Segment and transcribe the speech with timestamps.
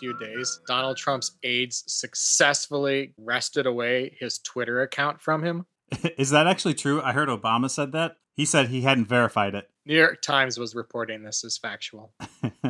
[0.00, 5.66] last few days, Donald Trump's aides successfully wrested away his Twitter account from him.
[6.18, 7.02] Is that actually true?
[7.02, 8.16] I heard Obama said that.
[8.34, 9.68] He said he hadn't verified it.
[9.84, 12.12] New York Times was reporting this as factual.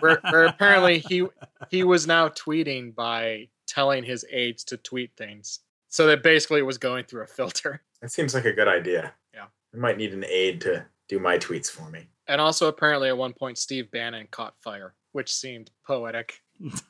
[0.00, 1.26] where, where apparently he
[1.70, 5.60] he was now tweeting by telling his aides to tweet things.
[5.88, 7.82] So that basically it was going through a filter.
[8.00, 9.14] That seems like a good idea.
[9.34, 9.46] Yeah.
[9.74, 12.08] I might need an aide to do my tweets for me.
[12.28, 16.42] And also apparently at one point Steve Bannon caught fire, which seemed poetic.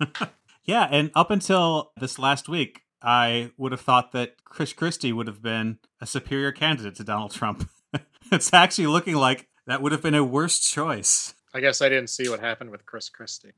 [0.65, 5.27] yeah, and up until this last week, I would have thought that Chris Christie would
[5.27, 7.71] have been a superior candidate to Donald Trump.
[8.31, 11.33] it's actually looking like that would have been a worse choice.
[11.55, 13.53] I guess I didn't see what happened with Chris Christie.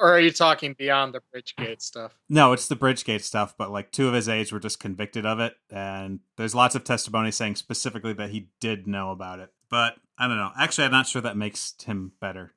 [0.00, 2.16] Or are you talking beyond the Bridgegate stuff?
[2.30, 5.38] No, it's the Bridgegate stuff, but like two of his aides were just convicted of
[5.38, 5.54] it.
[5.68, 9.50] And there's lots of testimony saying specifically that he did know about it.
[9.68, 10.52] But I don't know.
[10.58, 12.54] Actually, I'm not sure that makes him better,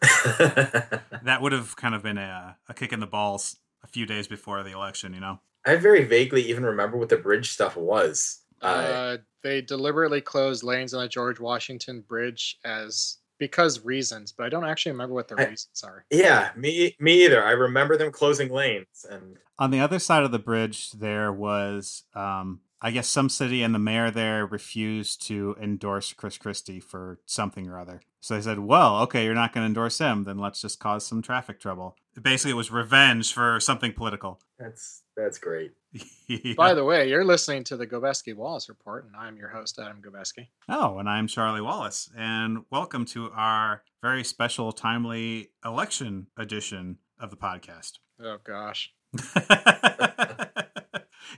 [1.22, 4.26] that would have kind of been a, a kick in the balls a few days
[4.28, 5.40] before the election, you know?
[5.66, 8.40] I very vaguely even remember what the bridge stuff was.
[8.62, 14.48] Uh, they deliberately closed lanes on the George Washington Bridge as because reasons, but I
[14.48, 16.04] don't actually remember what the I- reasons are.
[16.10, 17.44] Yeah, me me either.
[17.44, 22.04] I remember them closing lanes and On the other side of the bridge, there was,
[22.14, 27.18] um, I guess, some city and the mayor there refused to endorse Chris Christie for
[27.26, 28.00] something or other.
[28.20, 31.04] So they said, well, okay, you're not going to endorse him, then let's just cause
[31.04, 31.96] some traffic trouble.
[32.20, 34.40] Basically, it was revenge for something political.
[34.58, 35.72] that's that's great.
[36.56, 40.00] By the way, you're listening to the Gobeski Wallace Report, and I'm your host, Adam
[40.02, 40.48] Gobeski.
[40.68, 47.30] Oh, and I'm Charlie Wallace, and welcome to our very special, timely election edition of
[47.30, 47.98] the podcast.
[48.22, 48.92] Oh gosh.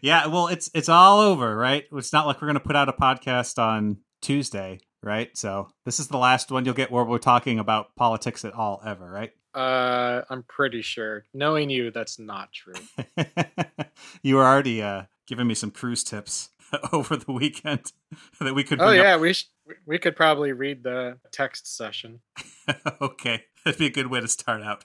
[0.01, 1.85] yeah, well, it's it's all over, right?
[1.93, 5.37] It's not like we're gonna put out a podcast on Tuesday, right?
[5.37, 8.81] So this is the last one you'll get where we're talking about politics at all
[8.85, 9.33] ever, right?
[9.55, 11.27] Uh, I'm pretty sure.
[11.35, 12.75] Knowing you, that's not true.
[14.23, 16.51] you were already uh, giving me some cruise tips
[16.93, 17.93] over the weekend
[18.41, 18.81] that we could.
[18.81, 19.51] Oh bring up yeah, we sh-
[19.87, 22.21] we could probably read the text session.
[23.01, 24.85] okay, that'd be a good way to start out.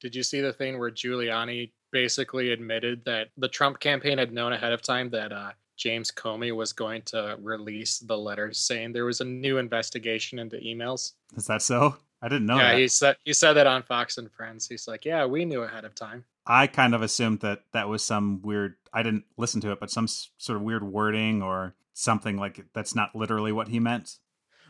[0.00, 4.52] Did you see the thing where Giuliani basically admitted that the Trump campaign had known
[4.52, 9.04] ahead of time that uh, James Comey was going to release the letter saying there
[9.04, 11.12] was a new investigation into emails?
[11.36, 11.96] Is that so?
[12.20, 12.78] I didn't know yeah, that.
[12.78, 14.68] he said he said that on Fox and Friends.
[14.68, 18.04] He's like, "Yeah, we knew ahead of time." I kind of assumed that that was
[18.04, 18.74] some weird.
[18.92, 22.96] I didn't listen to it, but some sort of weird wording or something like that's
[22.96, 24.18] not literally what he meant.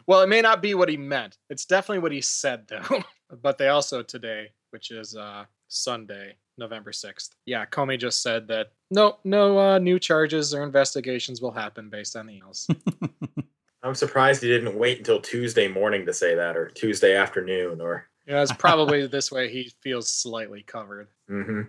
[0.07, 1.39] Well, it may not be what he meant.
[1.51, 3.03] It's definitely what he said, though.
[3.43, 7.35] but they also today, which is uh, Sunday, November sixth.
[7.47, 12.17] Yeah, Comey just said that no, no uh, new charges or investigations will happen based
[12.17, 12.69] on the emails.
[13.83, 18.09] I'm surprised he didn't wait until Tuesday morning to say that or Tuesday afternoon or
[18.27, 21.09] yeah, it's probably this way he feels slightly covered.
[21.29, 21.63] hmm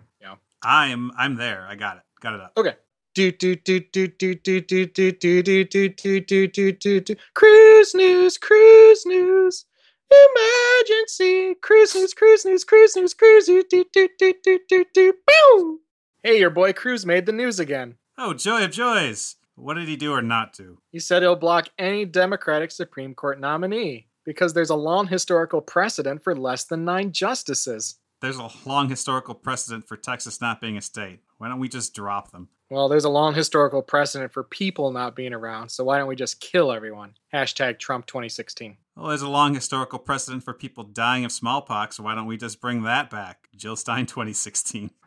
[0.62, 1.66] I'm I'm there.
[1.68, 2.04] I got it.
[2.20, 2.54] Got it up.
[2.58, 2.76] Okay.
[3.16, 7.00] Do do do do do do do do do do do do do do do
[7.02, 9.66] do Cruz news Cruz news
[10.12, 15.14] emergency Cruz news Cruz news Cruz news Cruz news do do do do do do
[15.28, 15.80] boom
[16.24, 19.38] hey your boy Cruz made the news again Oh, joy of joys!
[19.56, 20.80] What did he do or not do?
[20.92, 26.24] he said he'll block any Democratic Supreme Court nominee because there's a long historical precedent
[26.24, 30.82] for less than nine justices There's a long historical precedent for Texas not being a
[30.82, 31.20] state.
[31.38, 32.50] Why don't we just drop them?
[32.72, 36.16] well there's a long historical precedent for people not being around so why don't we
[36.16, 41.24] just kill everyone hashtag Trump 2016 Well, there's a long historical precedent for people dying
[41.24, 41.96] of smallpox.
[41.96, 43.48] so Why don't we just bring that back?
[43.56, 44.92] Jill Stein 2016.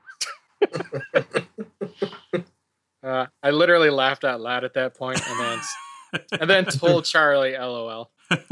[3.05, 7.59] Uh, I literally laughed out loud at that point, and then and then told Charlie,
[7.59, 8.47] "LOL." and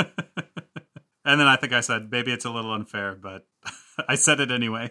[1.24, 3.46] then I think I said, maybe it's a little unfair, but
[4.08, 4.90] I said it anyway.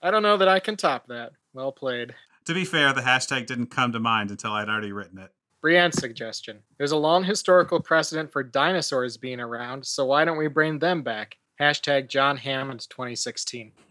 [0.00, 1.32] I don't know that I can top that.
[1.52, 2.14] Well played.
[2.46, 5.30] To be fair, the hashtag didn't come to mind until I'd already written it.
[5.62, 6.60] Brienne's suggestion.
[6.76, 11.02] There's a long historical precedent for dinosaurs being around, so why don't we bring them
[11.02, 11.36] back?
[11.60, 13.72] Hashtag John Hammond 2016.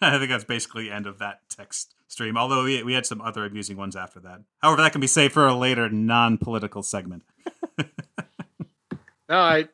[0.00, 3.20] I think that's basically the end of that text stream, although we, we had some
[3.20, 4.40] other amusing ones after that.
[4.58, 7.22] However, that can be saved for a later non political segment.
[9.28, 9.68] No, I.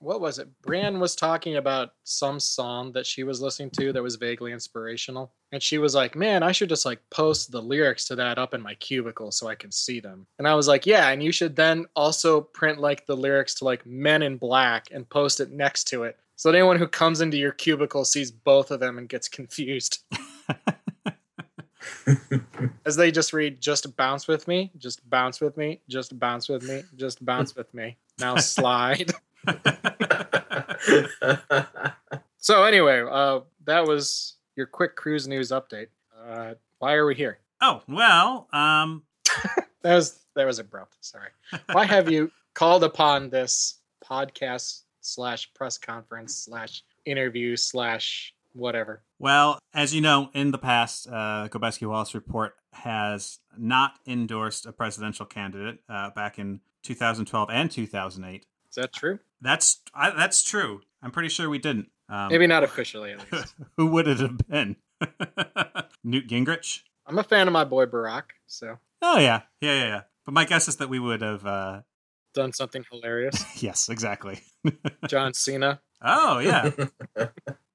[0.00, 0.48] What was it?
[0.62, 5.32] Brienne was talking about some song that she was listening to that was vaguely inspirational,
[5.50, 8.54] and she was like, "Man, I should just like post the lyrics to that up
[8.54, 11.32] in my cubicle so I can see them." And I was like, "Yeah, and you
[11.32, 15.50] should then also print like the lyrics to like Men in Black and post it
[15.50, 18.98] next to it, so that anyone who comes into your cubicle sees both of them
[18.98, 20.04] and gets confused."
[22.86, 26.62] As they just read, just bounce with me, just bounce with me, just bounce with
[26.62, 27.96] me, just bounce with me.
[28.18, 29.12] Now slide.
[32.40, 35.88] So anyway, uh, that was your quick Cruz news update.
[36.18, 37.38] Uh, why are we here?
[37.60, 39.02] Oh well, um,
[39.82, 40.96] That was that was abrupt.
[41.00, 41.30] Sorry.
[41.72, 49.02] Why have you called upon this podcast slash press conference slash interview slash whatever?
[49.18, 54.72] well, as you know, in the past, uh, Gobeski Wallace report has not endorsed a
[54.72, 58.46] presidential candidate uh, back in 2012 and 2008.
[58.70, 59.18] Is that true?
[59.40, 60.82] That's I, that's true.
[61.02, 61.90] I'm pretty sure we didn't.
[62.08, 63.54] Um, Maybe not officially at least.
[63.76, 64.76] who would it have been?
[66.04, 66.80] Newt Gingrich.
[67.06, 70.00] I'm a fan of my boy Barack, so Oh yeah, yeah, yeah, yeah.
[70.24, 71.46] But my guess is that we would have.
[71.46, 71.80] Uh,
[72.34, 73.44] done something hilarious.
[73.62, 74.42] yes, exactly.
[75.08, 75.80] John Cena.
[76.02, 76.70] Oh yeah.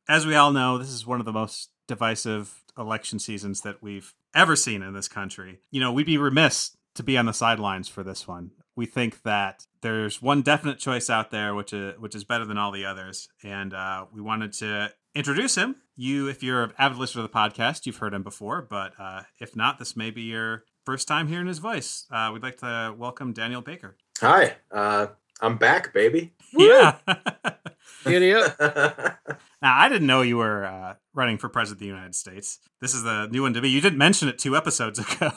[0.07, 4.13] As we all know, this is one of the most divisive election seasons that we've
[4.35, 5.59] ever seen in this country.
[5.71, 8.51] You know, we'd be remiss to be on the sidelines for this one.
[8.75, 12.57] We think that there's one definite choice out there, which is which is better than
[12.57, 15.75] all the others, and uh, we wanted to introduce him.
[15.95, 19.21] You, if you're an avid listener to the podcast, you've heard him before, but uh,
[19.39, 22.05] if not, this may be your first time hearing his voice.
[22.11, 23.95] Uh, we'd like to welcome Daniel Baker.
[24.21, 25.07] Hi, uh,
[25.41, 26.33] I'm back, baby.
[26.53, 26.97] Yeah.
[28.05, 28.55] Idiot.
[29.61, 32.59] Now, I didn't know you were uh, running for president of the United States.
[32.81, 33.69] This is the new one to me.
[33.69, 35.31] You didn't mention it two episodes ago.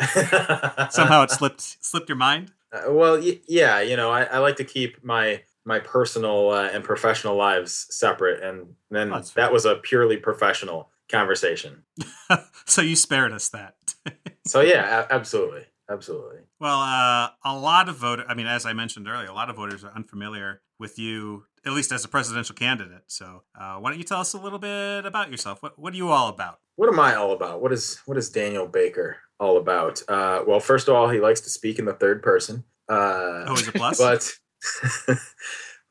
[0.90, 2.50] Somehow it slipped slipped your mind.
[2.72, 6.70] Uh, well, y- yeah, you know, I, I like to keep my my personal uh,
[6.72, 11.84] and professional lives separate, and then Oh, that was a purely professional conversation.
[12.66, 13.74] so you spared us that.
[14.46, 16.38] So yeah, a- absolutely, absolutely.
[16.58, 19.56] well, uh, a lot of voters, I mean, as I mentioned earlier, a lot of
[19.56, 23.02] voters are unfamiliar with you, at least as a presidential candidate.
[23.06, 25.62] So uh, why don't you tell us a little bit about yourself?
[25.62, 26.60] What, what are you all about?
[26.76, 27.60] What am I all about?
[27.60, 30.02] What is what is Daniel Baker all about?
[30.08, 32.64] Uh, well, first of all, he likes to speak in the third person.
[32.88, 33.98] Uh, Always a plus.
[33.98, 35.18] but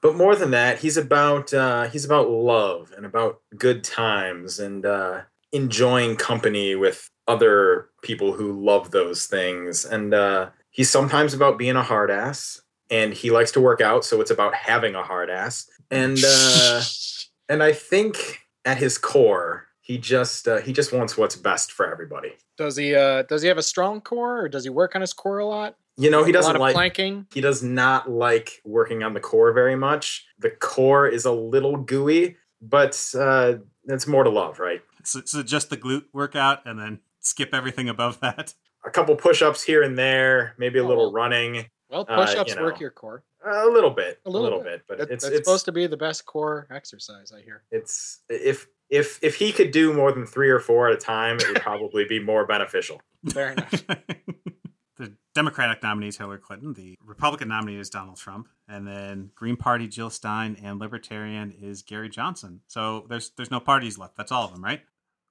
[0.01, 4.85] but more than that, he's about uh, he's about love and about good times and
[4.85, 5.21] uh,
[5.51, 9.85] enjoying company with other people who love those things.
[9.85, 14.03] And uh, he's sometimes about being a hard ass, and he likes to work out,
[14.03, 15.69] so it's about having a hard ass.
[15.91, 16.81] And uh,
[17.49, 21.89] and I think at his core, he just uh, he just wants what's best for
[21.89, 22.33] everybody.
[22.57, 25.13] does he uh does he have a strong core or does he work on his
[25.13, 25.75] core a lot?
[25.97, 27.27] You know, he a lot doesn't of like planking.
[27.33, 30.25] he does not like working on the core very much.
[30.39, 33.55] The core is a little gooey, but uh,
[33.85, 34.81] it's more to love, right?
[35.03, 38.53] so, so just the glute workout and then skip everything above that.
[38.85, 41.13] A couple push-ups here and there, maybe a Oh, little well.
[41.13, 43.23] running, Well, Uh, push-ups you work your core.
[43.45, 44.79] a little bit, A a little little, bit.
[44.79, 44.83] bit.
[44.87, 47.63] but That- it's that's it's supposed to be the best core exercise, I hear.
[47.71, 51.37] it's if if if he could do more than three or four at a time,
[51.37, 53.01] it would probably be more beneficial.
[53.31, 53.71] Fair enough.
[54.97, 56.73] the Democratic nominee is Hillary Clinton.
[56.73, 61.81] The Republican nominee is Donald Trump, and then Green Party Jill Stein, and Libertarian is
[61.83, 62.61] Gary Johnson.
[62.67, 64.15] So there's there's no parties left.
[64.15, 64.81] That's all of them, right?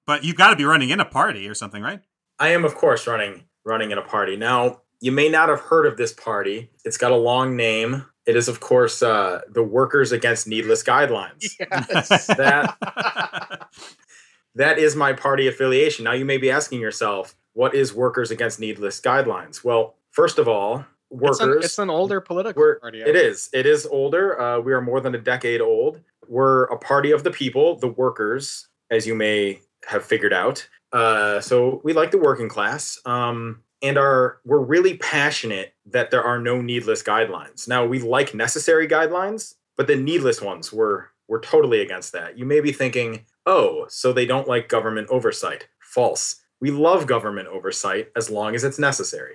[0.08, 2.00] But you've got to be running in a party or something, right?
[2.38, 4.36] I am, of course, running running in a party.
[4.36, 6.70] Now, you may not have heard of this party.
[6.82, 8.06] It's got a long name.
[8.24, 11.44] It is, of course, uh, the Workers Against Needless Guidelines.
[11.60, 12.26] Yes.
[12.26, 12.74] That
[14.54, 16.04] that is my party affiliation.
[16.06, 19.62] Now, you may be asking yourself, what is Workers Against Needless Guidelines?
[19.62, 21.64] Well, first of all, It's an, workers.
[21.66, 23.02] it's an older political party.
[23.02, 23.50] it is.
[23.52, 24.40] It is older.
[24.40, 26.00] Uh, we are more than a decade old.
[26.26, 30.68] We're a party of the people, the workers, as you may have figured out.
[30.92, 36.22] Uh, so we like the working class, um, and are we're really passionate that there
[36.22, 37.68] are no needless guidelines.
[37.68, 42.38] Now we like necessary guidelines, but the needless ones we're we're totally against that.
[42.38, 45.68] You may be thinking, oh, so they don't like government oversight.
[45.78, 46.40] False.
[46.60, 49.34] We love government oversight as long as it's necessary.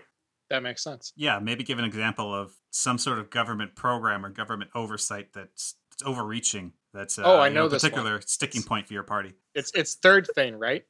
[0.49, 1.13] That makes sense.
[1.15, 5.75] yeah, maybe give an example of some sort of government program or government oversight that's,
[5.89, 6.73] that's overreaching.
[6.93, 9.33] That's uh, Oh, I you know a this particular sticking point for your party.
[9.55, 10.85] It's it's third thing, right?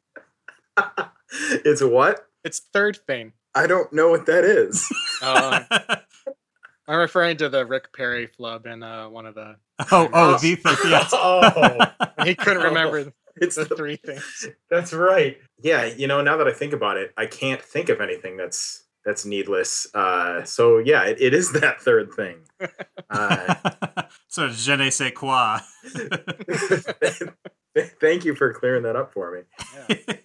[1.32, 2.28] it's what?
[2.44, 3.34] It's third thing.
[3.56, 4.88] I don't know what that is.
[5.24, 5.64] Uh,
[6.86, 9.56] I'm referring to the Rick Perry flub in uh, one of the.
[9.90, 10.76] oh, oh, the thing.
[10.86, 11.12] Yes.
[11.14, 11.80] Oh.
[12.26, 14.50] He couldn't remember it's the the, three things.
[14.70, 15.38] that's right.
[15.62, 18.84] Yeah, you know, now that I think about it, I can't think of anything that's
[19.06, 19.88] that's needless.
[19.94, 22.40] Uh, so yeah, it, it is that third thing.
[23.10, 23.56] Uh,
[24.34, 25.60] sort of je ne sais quoi.
[28.02, 29.42] thank you for clearing that up for me.
[29.90, 30.16] Yeah.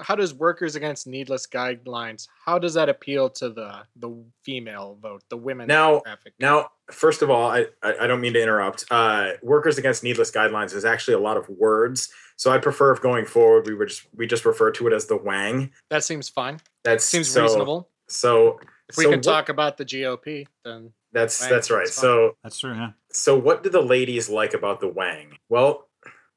[0.00, 2.26] How does Workers Against Needless Guidelines?
[2.44, 6.32] How does that appeal to the the female vote, the women Now- demographic?
[6.40, 8.86] Now, first of all, I, I, I don't mean to interrupt.
[8.90, 12.08] Uh, Workers Against Needless Guidelines is actually a lot of words.
[12.36, 15.06] So I prefer if going forward we would just we just refer to it as
[15.06, 15.70] the Wang.
[15.90, 16.58] that seems fine.
[16.84, 17.88] That Seems so, reasonable.
[18.08, 18.58] So
[18.88, 21.82] If we so can what- talk about the GOP, then That's Wang, that's right.
[21.86, 22.02] it's fine.
[22.02, 22.74] So That's true.
[22.74, 22.90] Yeah.
[23.12, 25.38] so what do the ladies like about the Wang?
[25.48, 25.88] Well,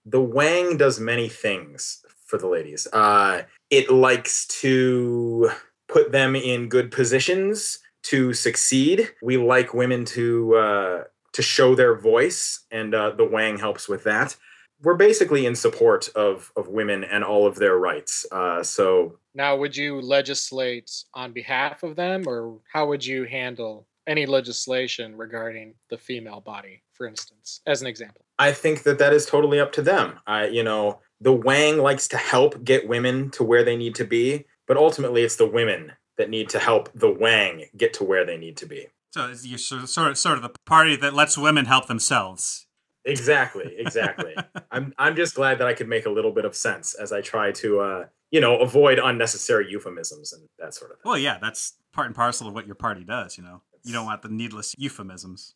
[0.06, 2.88] the Wang does many things for the ladies.
[2.94, 5.50] Uh, it likes to
[5.90, 9.10] put them in good positions to succeed.
[9.22, 11.04] We like women to uh,
[11.34, 14.36] to show their voice, and uh, the Wang helps with that.
[14.82, 18.26] We're basically in support of of women and all of their rights.
[18.32, 23.88] Uh, so Now, would you legislate on behalf of them, or how would you handle
[24.08, 28.26] any legislation regarding the female body, for instance, as an example?
[28.40, 30.20] I think that that is totally up to them.
[30.26, 34.06] I, you know, the Wang likes to help get women to where they need to
[34.06, 38.26] be, but ultimately it's the women that need to help the Wang get to where
[38.26, 38.88] they need to be.
[39.14, 41.88] So it's- you're sort of, sort of sort of the party that lets women help
[41.88, 42.68] themselves.
[43.06, 44.36] Exactly, exactly.
[44.72, 47.22] I'm I'm just glad that I could make a little bit of sense as I
[47.22, 51.10] try to uh, you know, avoid unnecessary euphemisms and that sort of thing.
[51.10, 53.38] Well, yeah, that's part and parcel of what your party does.
[53.38, 55.56] You know, you don't want the needless euphemisms.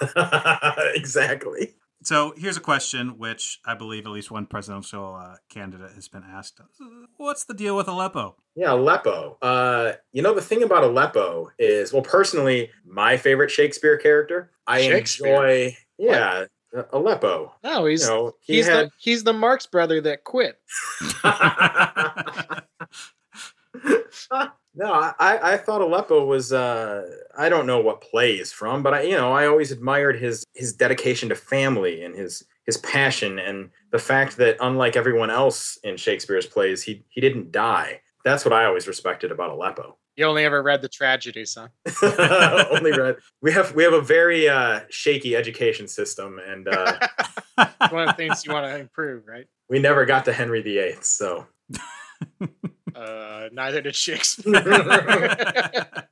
[0.94, 1.74] exactly.
[2.02, 6.22] So here's a question, which I believe at least one presidential uh, candidate has been
[6.26, 6.60] asked:
[7.18, 8.36] What's the deal with Aleppo?
[8.54, 9.36] Yeah, Aleppo.
[9.42, 14.50] Uh, you know, the thing about Aleppo is, well, personally, my favorite Shakespeare character.
[14.66, 15.34] I Shakespeare?
[15.34, 16.44] enjoy, yeah,
[16.76, 17.52] uh, Aleppo.
[17.62, 18.86] No, he's You know, he he's had.
[18.86, 20.58] the he's the Marx brother that quit.
[24.74, 26.52] no, I, I thought Aleppo was.
[26.52, 30.20] Uh, I don't know what play he's from, but I, you know, I always admired
[30.20, 35.30] his his dedication to family and his his passion and the fact that unlike everyone
[35.30, 38.00] else in Shakespeare's plays, he he didn't die.
[38.24, 39.96] That's what I always respected about Aleppo.
[40.16, 41.68] You only ever read the tragedies, huh?
[42.70, 43.16] Only read.
[43.40, 46.98] We have we have a very uh, shaky education system, and uh,
[47.90, 49.46] One of the things you want to improve, right?
[49.68, 50.96] we never got to Henry VIII.
[51.00, 51.46] So
[52.94, 54.52] Uh, neither did Shakespeare.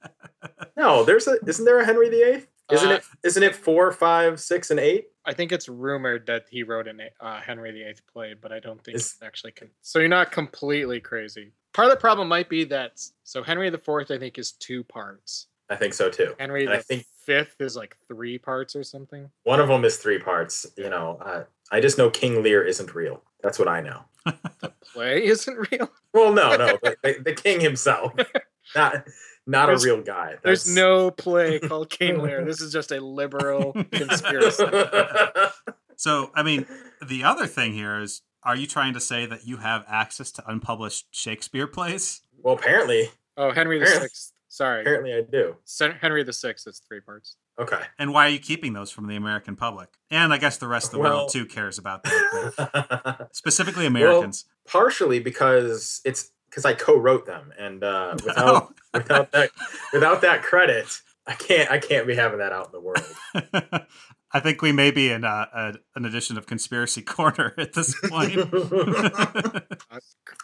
[0.77, 2.45] no, there's a isn't there a Henry VIII?
[2.71, 5.09] Isn't Uh, it isn't it four, five, six, and eight?
[5.25, 8.83] I think it's rumored that he wrote an uh, Henry VIII play, but I don't
[8.83, 9.53] think Is- it's actually.
[9.53, 11.53] Con- so you're not completely crazy.
[11.75, 14.85] Part of the problem might be that so Henry the Fourth, I think, is two
[14.85, 15.47] parts.
[15.71, 16.35] I think so too.
[16.39, 19.29] Henry And I think- Fifth is like three parts or something.
[19.43, 20.65] One of them is three parts.
[20.79, 23.23] You know, uh, I just know King Lear isn't real.
[23.43, 24.03] That's what I know.
[24.61, 25.91] The play isn't real.
[26.13, 28.13] Well, no, no, the, the, the king himself,
[28.75, 29.05] not
[29.47, 30.35] not There's- a real guy.
[30.43, 32.45] There's no play called King Lear.
[32.45, 34.65] This is just a liberal conspiracy.
[35.97, 36.67] So, I mean,
[37.07, 40.51] the other thing here is: Are you trying to say that you have access to
[40.51, 42.23] unpublished Shakespeare plays?
[42.43, 44.33] well, apparently, Oh, Henry the Sixth.
[44.49, 45.57] Sorry, apparently, I do.
[46.01, 47.37] Henry the Sixth is three parts.
[47.59, 47.81] Okay.
[47.99, 49.89] And why are you keeping those from the American public?
[50.11, 54.45] And I guess the rest of the Well- world too cares about that, specifically Americans.
[54.67, 59.51] partially because it's because I co-wrote them, and uh, without without that
[59.93, 60.87] without that credit,
[61.27, 63.87] I can't I can't be having that out in the world.
[64.31, 67.95] I think we may be in uh, a, an edition of Conspiracy Corner at this
[68.09, 68.37] point.
[68.37, 69.63] We're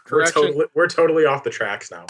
[0.04, 2.06] correction, totally we're totally off the tracks now.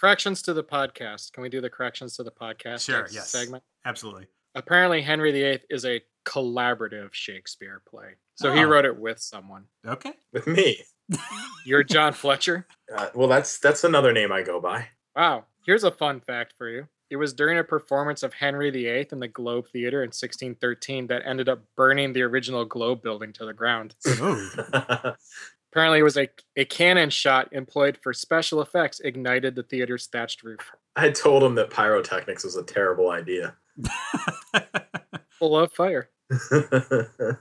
[0.00, 1.32] Corrections to the podcast.
[1.32, 3.28] Can we do the corrections to the podcast Sure, yes.
[3.28, 3.62] segment?
[3.84, 4.26] Absolutely.
[4.54, 8.14] Apparently, Henry VIII is a collaborative Shakespeare play.
[8.34, 8.68] So he Oh.
[8.68, 9.66] wrote it with someone.
[9.86, 10.12] Okay.
[10.32, 10.82] With me,
[11.66, 12.66] You're John Fletcher.
[12.94, 14.88] uh, well, that's that's another name I go by.
[15.14, 15.44] Wow.
[15.66, 16.88] Here's a fun fact for you.
[17.10, 21.22] It was during a performance of Henry VIII in the Globe Theater in 1613 that
[21.26, 23.94] ended up burning the original Globe building to the ground.
[24.06, 24.48] Ooh.
[25.72, 30.42] Apparently, it was a, a cannon shot employed for special effects ignited the theater's thatched
[30.42, 30.72] roof.
[30.96, 33.54] I told him that pyrotechnics was a terrible idea.
[35.30, 36.10] Full of fire.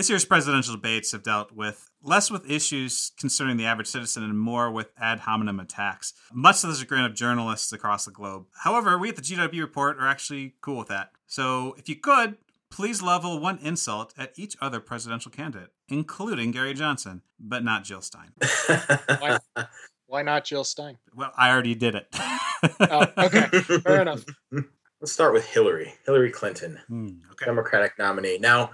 [0.00, 4.40] This year's presidential debates have dealt with less with issues concerning the average citizen and
[4.40, 8.46] more with ad hominem attacks, much to the chagrin of journalists across the globe.
[8.62, 11.10] However, we at the GW Report are actually cool with that.
[11.26, 12.38] So if you could,
[12.70, 18.00] please level one insult at each other presidential candidate, including Gary Johnson, but not Jill
[18.00, 18.32] Stein.
[20.06, 20.98] Why not Jill Stein?
[21.14, 22.08] Well, I already did it.
[22.80, 23.46] Oh, okay.
[23.80, 24.24] Fair enough.
[25.00, 26.78] Let's start with Hillary, Hillary Clinton.
[26.88, 27.46] Hmm, okay.
[27.46, 28.38] Democratic nominee.
[28.38, 28.72] Now,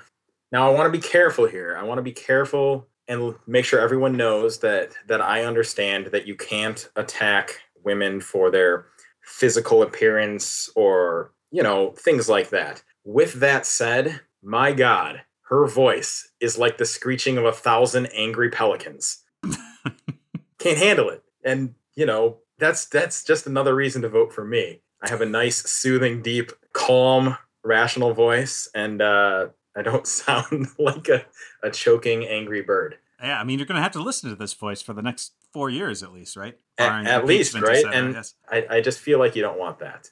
[0.51, 1.77] now I want to be careful here.
[1.79, 6.27] I want to be careful and make sure everyone knows that that I understand that
[6.27, 8.87] you can't attack women for their
[9.23, 12.83] physical appearance or, you know, things like that.
[13.09, 18.51] With that said, my god, her voice is like the screeching of a thousand angry
[18.51, 19.23] pelicans.
[20.59, 21.23] can't handle it.
[21.45, 24.81] And, you know, that's that's just another reason to vote for me.
[25.01, 31.09] I have a nice, soothing, deep, calm, rational voice, and uh, I don't sound like
[31.09, 31.25] a,
[31.63, 32.97] a choking, angry bird.
[33.23, 35.33] Yeah, I mean, you're going to have to listen to this voice for the next
[35.53, 36.59] four years at least, right?
[36.77, 37.77] At- Barring at least, right?
[37.77, 38.35] cetera, And- yes.
[38.51, 40.11] I, I just feel like you don't want that.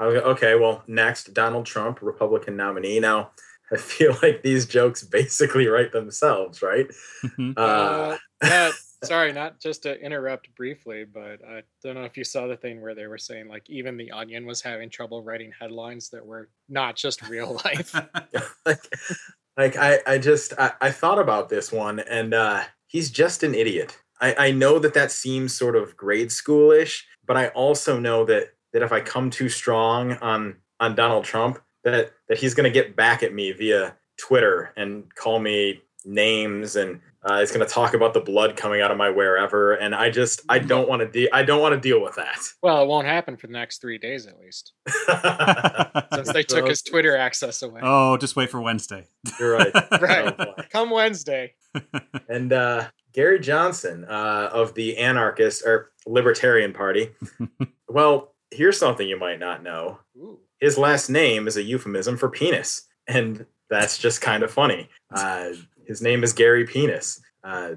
[0.00, 3.00] I was, okay, well, next, Donald Trump, Republican nominee.
[3.00, 3.32] Now,
[3.70, 6.88] I feel like these jokes basically write themselves, right?
[7.22, 7.52] Mhm.
[7.56, 8.70] Uh, Uh, yeah,
[9.04, 12.80] sorry, not just to interrupt briefly, but I don't know if you saw the thing
[12.80, 16.48] where they were saying like even the Onion was having trouble writing headlines that were
[16.68, 17.94] not just real life.
[18.66, 18.82] like,
[19.56, 23.54] like I, I just, I, I thought about this one, and uh, he's just an
[23.54, 23.98] idiot.
[24.20, 28.54] I, I know that that seems sort of grade schoolish, but I also know that
[28.72, 32.70] that if I come too strong on on Donald Trump, that that he's going to
[32.70, 37.70] get back at me via Twitter and call me names and uh, he's going to
[37.70, 41.00] talk about the blood coming out of my wherever and i just i don't want
[41.00, 43.52] to de- i don't want to deal with that well, it won't happen for the
[43.52, 44.72] next three days at least,
[46.14, 47.80] since they took his Twitter access away.
[47.84, 49.06] oh, just wait for Wednesday.
[49.38, 50.34] you're right Right.
[50.38, 50.54] Oh.
[50.70, 51.54] Come Wednesday.
[52.30, 57.10] and uh, Gary Johnson uh, of the anarchist or libertarian party.
[57.88, 59.98] well, here's something you might not know.
[60.16, 60.38] Ooh.
[60.60, 64.88] His last name is a euphemism for penis, and that's just kind of funny.
[65.14, 65.50] Uh,
[65.86, 67.20] his name is Gary Penis.
[67.42, 67.72] Uh,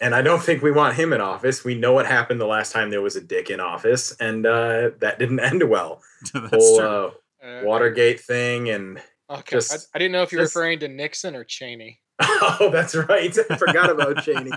[0.00, 1.64] and I don't think we want him in office.
[1.64, 4.90] We know what happened the last time there was a dick in office, and uh,
[5.00, 6.00] that didn't end well.
[6.32, 6.86] That's Whole true.
[6.86, 7.10] uh,
[7.46, 9.00] Uh, Watergate thing, and
[9.30, 12.00] Okay, just- I, I didn't know if you were just- referring to Nixon or Cheney.
[12.20, 13.36] oh, that's right.
[13.50, 14.50] I forgot about Cheney.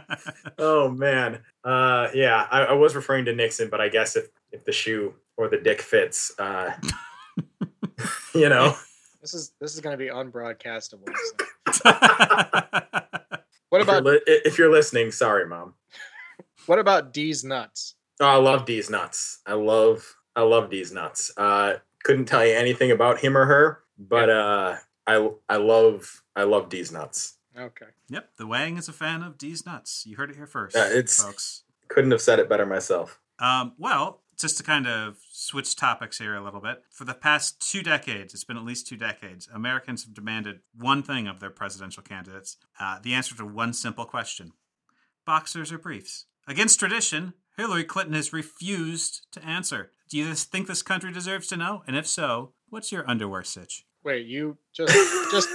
[0.58, 4.64] Oh man, uh, yeah, I, I was referring to Nixon, but I guess if if
[4.66, 6.72] the shoe or the dick fits, uh,
[8.34, 8.76] you know,
[9.22, 11.08] This is this is going to be unbroadcastable.
[11.72, 11.84] so.
[11.92, 15.76] That's What if you're, about li- if you're listening, sorry, mom.
[16.66, 17.96] what about Deez Nuts?
[18.20, 19.40] Oh, I love Deez Nuts.
[19.46, 21.32] I love I love Deez Nuts.
[21.38, 24.76] Uh, couldn't tell you anything about him or her, but uh,
[25.06, 27.36] I I love I love Deez Nuts.
[27.58, 27.88] Okay.
[28.10, 30.04] Yep, the Wang is a fan of Deez Nuts.
[30.06, 31.64] You heard it here first, Yeah, it's- folks.
[31.88, 33.20] Couldn't have said it better myself.
[33.40, 37.60] Um, well, just to kind of switch topics here a little bit, for the past
[37.68, 41.50] two decades, it's been at least two decades, Americans have demanded one thing of their
[41.50, 44.54] presidential candidates uh, the answer to one simple question
[45.26, 46.26] boxers or briefs.
[46.48, 49.92] Against tradition, Hillary Clinton has refused to answer.
[50.10, 51.84] Do you think this country deserves to know?
[51.86, 53.86] And if so, what's your underwear sitch?
[54.04, 54.94] Wait, you just
[55.32, 55.50] just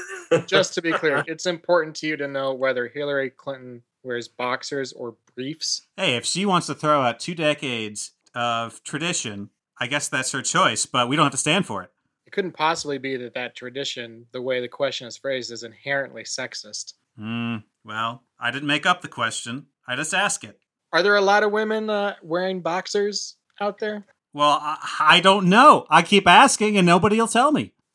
[0.47, 4.93] just to be clear, it's important to you to know whether Hillary Clinton wears boxers
[4.93, 5.87] or briefs.
[5.97, 10.43] Hey, if she wants to throw out two decades of tradition, I guess that's her
[10.43, 11.91] choice, but we don't have to stand for it.
[12.27, 16.25] It couldn't possibly be that that tradition, the way the question is phrased, is inherently
[16.25, 16.95] sexist.
[17.19, 17.57] Hmm.
[17.85, 19.67] Well, I didn't make up the question.
[19.87, 20.59] I just ask it.
[20.93, 24.05] Are there a lot of women uh, wearing boxers out there?
[24.33, 25.87] Well, I, I don't know.
[25.91, 27.73] I keep asking and nobody will tell me.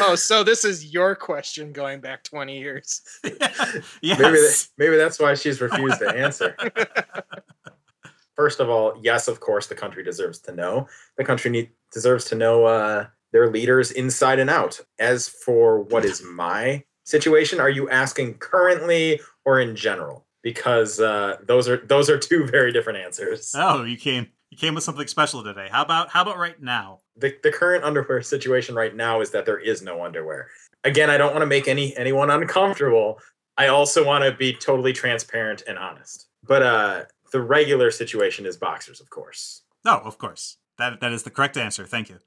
[0.00, 3.02] Oh, so this is your question going back 20 years.
[3.24, 3.80] yes.
[4.02, 6.56] maybe that, maybe that's why she's refused to answer.
[8.36, 10.88] First of all, yes, of course, the country deserves to know.
[11.16, 14.80] The country need, deserves to know uh, their leaders inside and out.
[14.98, 20.26] As for what is my situation, are you asking currently or in general?
[20.42, 23.52] Because uh, those are those are two very different answers.
[23.54, 25.68] Oh, you came you came with something special today.
[25.72, 27.00] How about how about right now?
[27.16, 30.48] The, the current underwear situation right now is that there is no underwear.
[30.84, 33.18] Again, I don't want to make any anyone uncomfortable.
[33.56, 36.26] I also want to be totally transparent and honest.
[36.46, 39.62] But uh, the regular situation is boxers, of course.
[39.86, 40.58] No, of course.
[40.76, 41.86] That that is the correct answer.
[41.86, 42.18] Thank you.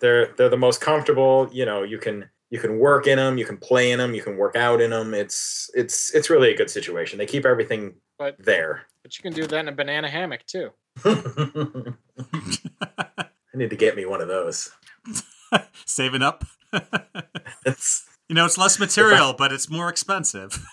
[0.00, 1.48] They're they're the most comfortable.
[1.52, 4.22] You know, you can you can work in them, you can play in them, you
[4.22, 5.14] can work out in them.
[5.14, 7.16] It's it's it's really a good situation.
[7.16, 8.86] They keep everything But there.
[9.04, 10.70] but you can do that in a banana hammock too.
[11.04, 11.96] I
[13.54, 14.70] need to get me one of those.
[15.86, 16.44] Saving up.
[17.66, 20.64] It's, you know, it's less material, but it's more expensive.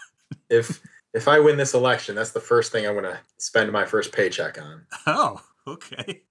[0.50, 0.82] if
[1.14, 4.14] if I win this election, that's the first thing I'm going to spend my first
[4.14, 4.86] paycheck on.
[5.06, 6.22] Oh, okay.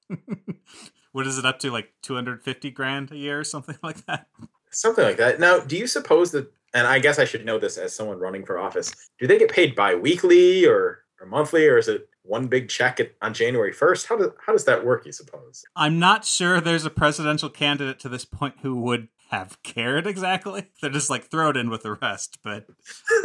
[1.12, 1.70] what is it up to?
[1.70, 4.28] Like 250 grand a year or something like that?
[4.70, 5.38] Something like that.
[5.40, 6.50] Now, do you suppose that?
[6.72, 8.94] And I guess I should know this as someone running for office.
[9.18, 13.12] Do they get paid bi-weekly or or monthly, or is it one big check at,
[13.22, 14.06] on January first?
[14.06, 15.06] How does how does that work?
[15.06, 15.64] You suppose?
[15.74, 20.66] I'm not sure there's a presidential candidate to this point who would have cared exactly.
[20.80, 22.66] They're just like throw it in with the rest, but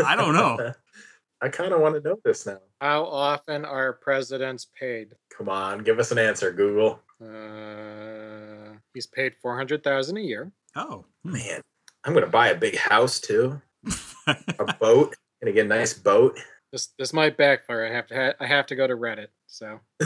[0.05, 0.73] I don't know.
[1.43, 2.59] I kind of want to know this now.
[2.81, 5.15] How often are presidents paid?
[5.35, 6.99] Come on, give us an answer, Google.
[7.19, 10.51] Uh, he's paid 400,000 a year.
[10.75, 11.33] Oh, hmm.
[11.33, 11.61] Man,
[12.03, 13.59] I'm going to buy a big house too.
[14.27, 15.15] A boat.
[15.41, 16.39] Gonna get a nice boat.
[16.71, 17.85] This this might backfire.
[17.85, 19.27] I have to ha- I have to go to Reddit.
[19.47, 19.79] So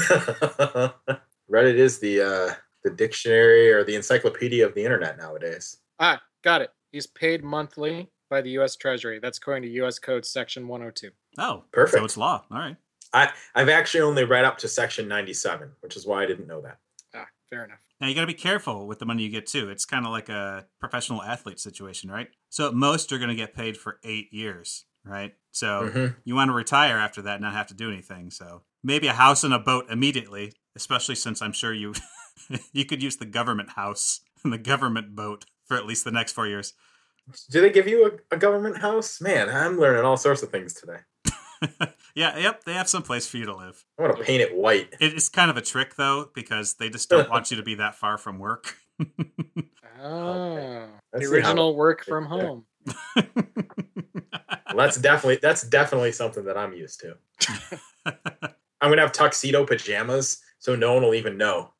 [1.51, 5.77] Reddit is the uh, the dictionary or the encyclopedia of the internet nowadays.
[5.99, 6.71] ah, got it.
[6.91, 8.75] He's paid monthly by the U.S.
[8.75, 9.19] Treasury.
[9.21, 9.99] That's according to U.S.
[9.99, 11.11] Code Section 102.
[11.37, 11.99] oh, Perfect.
[11.99, 12.43] So it's law.
[12.51, 12.77] All right.
[13.13, 16.61] I I've actually only read up to section 97, which is why I didn't know
[16.61, 16.77] that.
[17.15, 17.79] Ah, fair enough.
[18.01, 19.69] Now you got to be careful with the money you get too.
[19.69, 22.27] It's kind of like a professional athlete situation, right?
[22.49, 25.33] So at most you're going to get paid for eight years, right?
[25.51, 26.15] So Mhm.
[26.25, 28.29] you want to retire after that, and not have to do anything.
[28.31, 31.93] So maybe a house and a boat immediately, especially since I'm sure you
[32.73, 36.33] you could use the government house and the government boat for at least the next
[36.33, 36.73] four years.
[37.49, 39.19] Do they give you a, a government house?
[39.21, 40.99] Man, I'm learning all sorts of things today.
[42.13, 43.83] yeah, yep, they have some place for you to live.
[43.97, 44.93] I want to paint it white.
[44.99, 47.75] It is kind of a trick though, because they just don't want you to be
[47.75, 48.75] that far from work.
[49.99, 52.65] Oh, Let's the see how- original work from home.
[54.75, 57.17] Well, that's definitely that's definitely something that I'm used to.
[58.05, 61.71] I'm gonna have tuxedo pajamas, so no one will even know.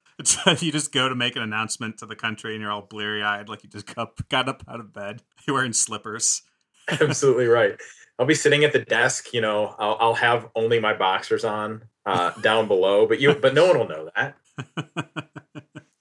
[0.59, 3.49] you just go to make an announcement to the country and you're all bleary eyed,
[3.49, 5.21] like you just got, got up out of bed.
[5.45, 6.41] You're wearing slippers.
[6.87, 7.75] Absolutely right.
[8.17, 9.33] I'll be sitting at the desk.
[9.33, 13.53] You know, I'll, I'll have only my boxers on uh, down below, but you but
[13.53, 14.37] no one will know that.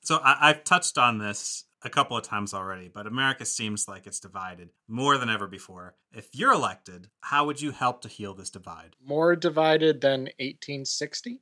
[0.04, 4.06] so I, I've touched on this a couple of times already, but America seems like
[4.06, 5.94] it's divided more than ever before.
[6.12, 8.96] If you're elected, how would you help to heal this divide?
[9.04, 11.40] More divided than 1860.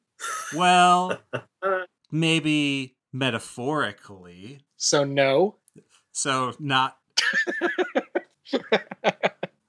[0.55, 1.21] Well,
[2.11, 4.61] maybe metaphorically.
[4.77, 5.57] So no.
[6.13, 6.97] So not.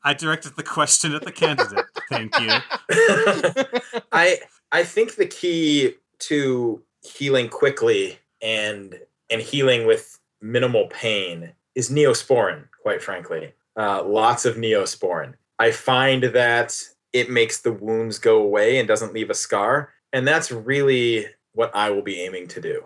[0.03, 1.86] I directed the question at the candidate.
[2.10, 2.49] Thank you.
[4.12, 4.39] I
[4.71, 8.99] I think the key to healing quickly and
[9.32, 12.65] and healing with minimal pain is neosporin.
[12.84, 15.34] Quite frankly, uh, lots of neosporin.
[15.58, 16.77] I find that
[17.13, 21.71] it makes the wounds go away and doesn't leave a scar, and that's really what
[21.75, 22.84] I will be aiming to do.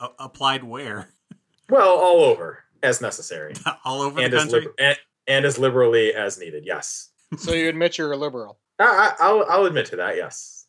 [0.00, 1.08] A- applied where?
[1.70, 4.60] Well, all over as necessary, All over and the as country.
[4.62, 6.64] liber- and, and as liberally as needed.
[6.66, 8.58] Yes, So you admit you're a liberal.
[8.80, 8.84] I,
[9.20, 10.16] I, I'll I'll admit to that.
[10.16, 10.59] Yes.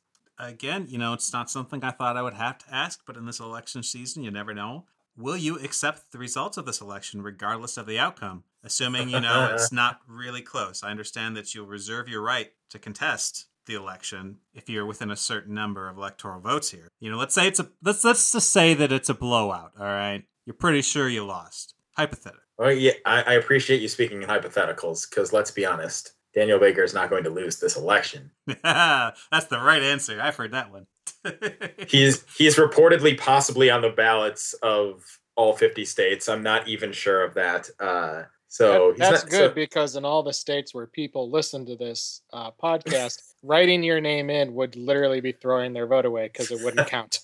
[0.42, 3.26] Again, you know, it's not something I thought I would have to ask, but in
[3.26, 4.86] this election season, you never know.
[5.16, 8.44] Will you accept the results of this election regardless of the outcome?
[8.64, 10.84] Assuming, you know, it's not really close.
[10.84, 15.16] I understand that you'll reserve your right to contest the election if you're within a
[15.16, 16.88] certain number of electoral votes here.
[17.00, 19.86] You know, let's say it's a let's let's just say that it's a blowout, all
[19.86, 20.24] right?
[20.46, 21.76] You're pretty sure you lost.
[21.96, 22.42] Hypothetical.
[22.58, 26.84] Well, yeah, I, I appreciate you speaking in hypotheticals because let's be honest, Daniel Baker
[26.84, 28.32] is not going to lose this election.
[28.64, 30.20] That's the right answer.
[30.22, 30.88] I've heard that one.
[31.88, 35.04] He's he's reportedly possibly on the ballots of
[35.36, 36.28] all 50 states.
[36.28, 37.70] I'm not even sure of that.
[37.80, 41.66] Uh, so That- that's he's good not, because in all the states where people listen
[41.68, 46.28] to this uh, podcast, writing your name in would literally be throwing their vote away
[46.28, 47.20] because it wouldn't count.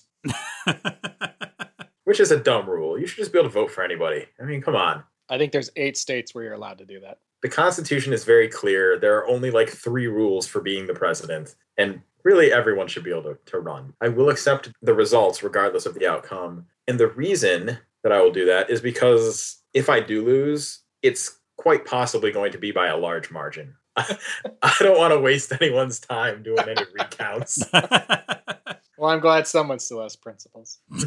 [2.04, 2.98] which is a dumb rule.
[2.98, 4.26] You should just be able to vote for anybody.
[4.40, 5.02] I mean, come on.
[5.28, 7.18] I think there's eight states where you're allowed to do that.
[7.42, 8.98] The Constitution is very clear.
[8.98, 13.10] There are only like three rules for being the president, and really everyone should be
[13.10, 13.94] able to, to run.
[14.00, 16.66] I will accept the results regardless of the outcome.
[16.88, 21.38] And the reason that I will do that is because if I do lose, it's
[21.56, 23.74] quite possibly going to be by a large margin.
[23.96, 27.62] I don't want to waste anyone's time doing any recounts.
[28.98, 30.80] Well, I'm glad someone still has principles.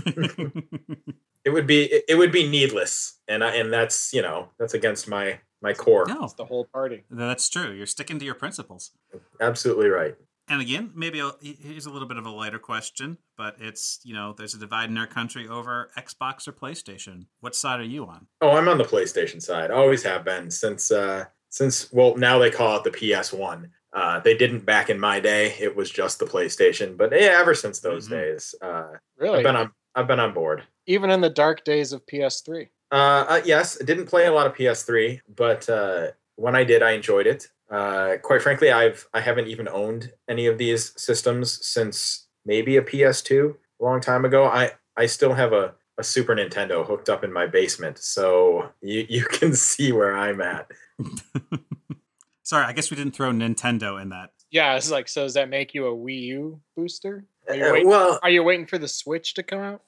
[1.43, 4.75] It would be it, it would be needless, and I, and that's you know that's
[4.75, 6.05] against my my core.
[6.07, 7.03] no, It's the whole party.
[7.09, 7.71] that's true.
[7.71, 8.91] You're sticking to your principles.
[9.39, 10.15] Absolutely right.
[10.47, 14.13] And again, maybe a, here's a little bit of a lighter question, but it's you
[14.13, 17.25] know there's a divide in our country over Xbox or PlayStation.
[17.39, 18.27] What side are you on?
[18.41, 19.71] Oh, I'm on the PlayStation side.
[19.71, 23.69] Always have been since uh since well now they call it the PS1.
[23.93, 25.53] Uh, they didn't back in my day.
[25.59, 26.97] It was just the PlayStation.
[26.97, 28.11] But yeah, ever since those Mhm.
[28.11, 29.37] days, uh, Really?
[29.39, 30.63] I've been on I've been on board.
[30.85, 32.69] Even in the dark days of PS3.
[32.91, 36.83] Uh, uh, yes, I didn't play a lot of PS3, but uh, when I did,
[36.83, 37.47] I enjoyed it.
[37.69, 42.81] Uh, quite frankly, I've I haven't even owned any of these systems since maybe a
[42.81, 44.45] PS2 a long time ago.
[44.45, 49.05] I I still have a, a Super Nintendo hooked up in my basement, so you
[49.09, 50.69] you can see where I'm at.
[52.43, 54.31] Sorry, I guess we didn't throw Nintendo in that.
[54.49, 57.23] Yeah, it's like, so does that make you a Wii U booster?
[57.47, 59.81] Are you, Uh, waiting, well, are you waiting for the Switch to come out?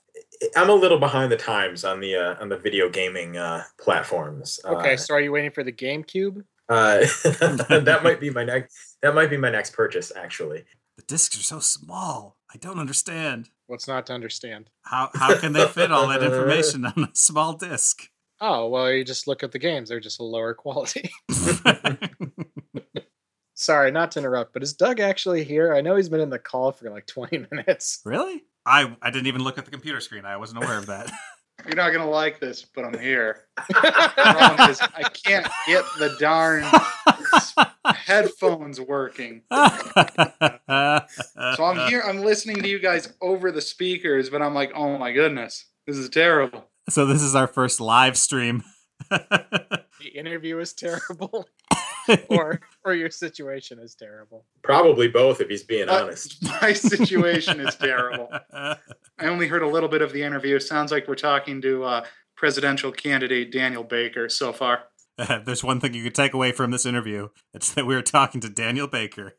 [0.55, 4.59] I'm a little behind the times on the uh, on the video gaming uh, platforms.
[4.65, 6.43] Okay, Uh, so are you waiting for the GameCube?
[6.69, 8.97] uh, that might be my next.
[9.01, 10.63] That might be my next purchase, actually.
[10.97, 12.37] The discs are so small.
[12.53, 13.49] I don't understand.
[13.67, 14.69] What's not to understand?
[14.83, 18.07] How how can they fit all that information on a small disc?
[18.41, 19.89] Oh, well, you just look at the games.
[19.89, 21.09] They're just a lower quality.
[23.55, 25.73] Sorry, not to interrupt, but is Doug actually here?
[25.73, 28.01] I know he's been in the call for like 20 minutes.
[28.03, 28.43] really?
[28.65, 30.25] I I didn't even look at the computer screen.
[30.25, 31.11] I wasn't aware of that.
[31.65, 33.41] You're not gonna like this, but I'm here.
[33.69, 36.65] Problem is, I can't get the darn
[37.95, 39.43] headphones working.
[39.49, 39.57] So
[41.63, 42.03] I'm here.
[42.05, 45.97] I'm listening to you guys over the speakers, but I'm like, oh my goodness, This
[45.97, 46.65] is terrible.
[46.89, 48.63] So this is our first live stream.
[49.09, 51.47] The interview is terrible,
[52.29, 54.45] or or your situation is terrible.
[54.61, 56.43] Probably both, if he's being Uh, honest.
[56.61, 58.29] My situation is terrible.
[58.53, 58.77] I
[59.21, 60.59] only heard a little bit of the interview.
[60.59, 64.83] Sounds like we're talking to uh, presidential candidate Daniel Baker so far.
[65.17, 67.29] If There's one thing you could take away from this interview.
[67.53, 69.35] It's that we were talking to Daniel Baker.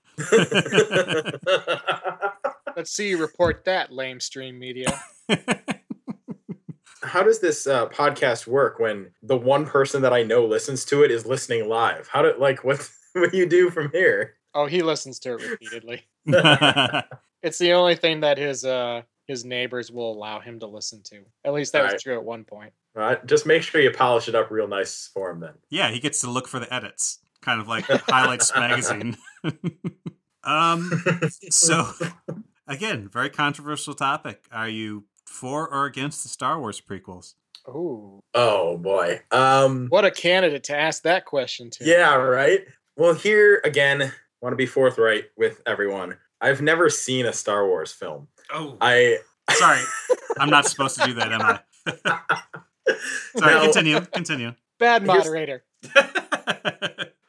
[2.76, 5.00] Let's see you report that, lame stream media.
[7.04, 11.02] How does this uh, podcast work when the one person that I know listens to
[11.04, 12.08] it is listening live?
[12.08, 14.34] How do like what what do you do from here?
[14.54, 16.02] Oh, he listens to it repeatedly.
[17.42, 21.20] It's the only thing that his uh his neighbors will allow him to listen to.
[21.44, 22.00] At least that was Alright.
[22.00, 22.72] true at one point.
[22.96, 25.52] Uh, just make sure you polish it up real nice for him then.
[25.68, 29.16] yeah, he gets to look for the edits, kind of like Highlights magazine.
[30.44, 30.90] um,
[31.50, 31.86] so
[32.66, 34.44] again, very controversial topic.
[34.50, 37.34] Are you for or against the Star Wars prequels?
[37.68, 39.20] Ooh, oh boy.
[39.30, 41.84] Um what a candidate to ask that question to.
[41.84, 42.60] Yeah, right.
[42.96, 46.16] Well, here again, want to be forthright with everyone.
[46.40, 48.28] I've never seen a Star Wars film.
[48.52, 49.18] Oh, I
[49.50, 49.80] sorry,
[50.38, 51.60] I'm not supposed to do that, am I?
[53.36, 54.54] Sorry, Now- continue, continue.
[54.78, 55.64] Bad Here's- moderator.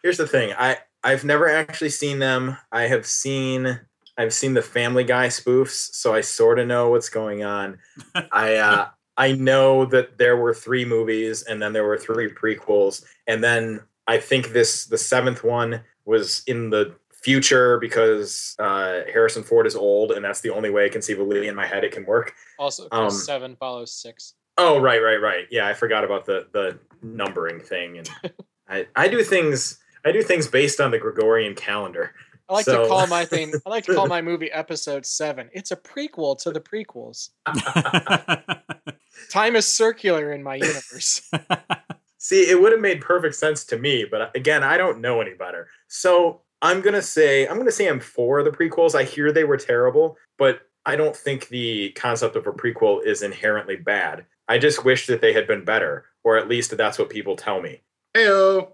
[0.03, 0.53] Here's the thing.
[0.57, 2.57] I I've never actually seen them.
[2.71, 3.79] I have seen
[4.17, 7.79] I've seen the Family Guy spoofs, so I sort of know what's going on.
[8.31, 13.03] I uh I know that there were three movies and then there were three prequels
[13.27, 19.43] and then I think this the seventh one was in the future because uh Harrison
[19.43, 22.33] Ford is old and that's the only way conceivably in my head it can work.
[22.59, 24.33] Also, Um, seven follows six.
[24.57, 25.45] Oh, right, right, right.
[25.51, 28.09] Yeah, I forgot about the the numbering thing and
[28.69, 32.13] I I do things I do things based on the Gregorian calendar.
[32.49, 33.53] I like so- to call my thing.
[33.65, 35.49] I like to call my movie episode seven.
[35.53, 37.29] It's a prequel to the prequels.
[39.31, 41.29] Time is circular in my universe.
[42.17, 45.33] See, it would have made perfect sense to me, but again, I don't know any
[45.35, 45.67] better.
[45.87, 48.95] So I'm gonna say I'm gonna say I'm for the prequels.
[48.95, 53.21] I hear they were terrible, but I don't think the concept of a prequel is
[53.21, 54.25] inherently bad.
[54.47, 57.61] I just wish that they had been better, or at least that's what people tell
[57.61, 57.81] me.
[58.15, 58.71] Heyo.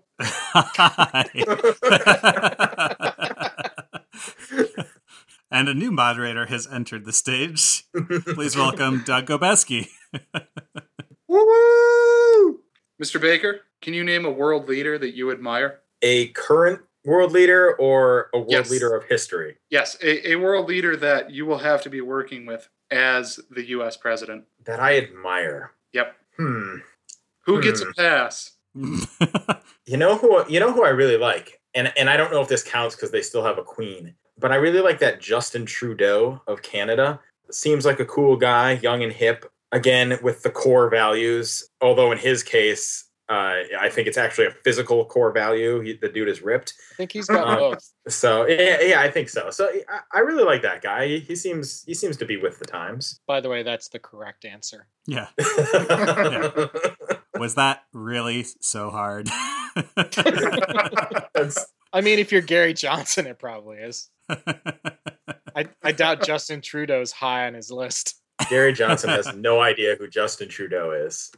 [5.52, 7.86] and a new moderator has entered the stage.
[8.34, 9.88] Please welcome Doug Gobeski.
[11.28, 12.60] Woo!
[13.02, 13.20] Mr.
[13.20, 15.80] Baker, can you name a world leader that you admire?
[16.02, 18.70] A current world leader or a world Yes.
[18.70, 19.58] leader of history?
[19.70, 23.66] Yes, a, a world leader that you will have to be working with as the
[23.70, 23.98] U.S.
[23.98, 24.44] president.
[24.66, 25.72] That I admire.
[25.94, 26.16] Yep.
[26.38, 26.76] Hmm.
[27.46, 27.90] Who gets Hmm.
[27.90, 28.52] a pass?
[29.86, 32.48] You know who you know who I really like, and and I don't know if
[32.48, 36.42] this counts because they still have a queen, but I really like that Justin Trudeau
[36.48, 37.20] of Canada.
[37.52, 39.46] Seems like a cool guy, young and hip.
[39.74, 41.64] Again, with the core values.
[41.80, 45.80] Although in his case, uh, I think it's actually a physical core value.
[45.80, 46.74] He, the dude is ripped.
[46.92, 47.90] I think he's got Uh, both.
[48.10, 49.50] So yeah, yeah, I think so.
[49.50, 51.08] So I, I really like that guy.
[51.08, 53.22] He, he seems he seems to be with the times.
[53.28, 54.88] By the way, that's the correct answer.
[55.08, 55.28] yeah.
[57.40, 59.30] Was that really so hard?
[61.94, 64.10] I mean, if you're Gary Johnson, it probably is.
[65.56, 68.16] I, I doubt Justin Trudeau's high on his list.
[68.50, 71.32] Gary Johnson has no idea who Justin Trudeau is.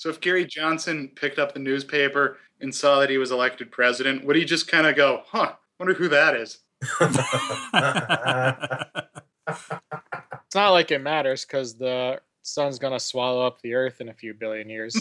[0.00, 4.24] So if Gary Johnson picked up the newspaper and saw that he was elected president,
[4.24, 6.60] would he just kind of go, huh, wonder who that is?
[10.50, 14.08] It's not like it matters because the sun's going to swallow up the earth in
[14.08, 14.94] a few billion years.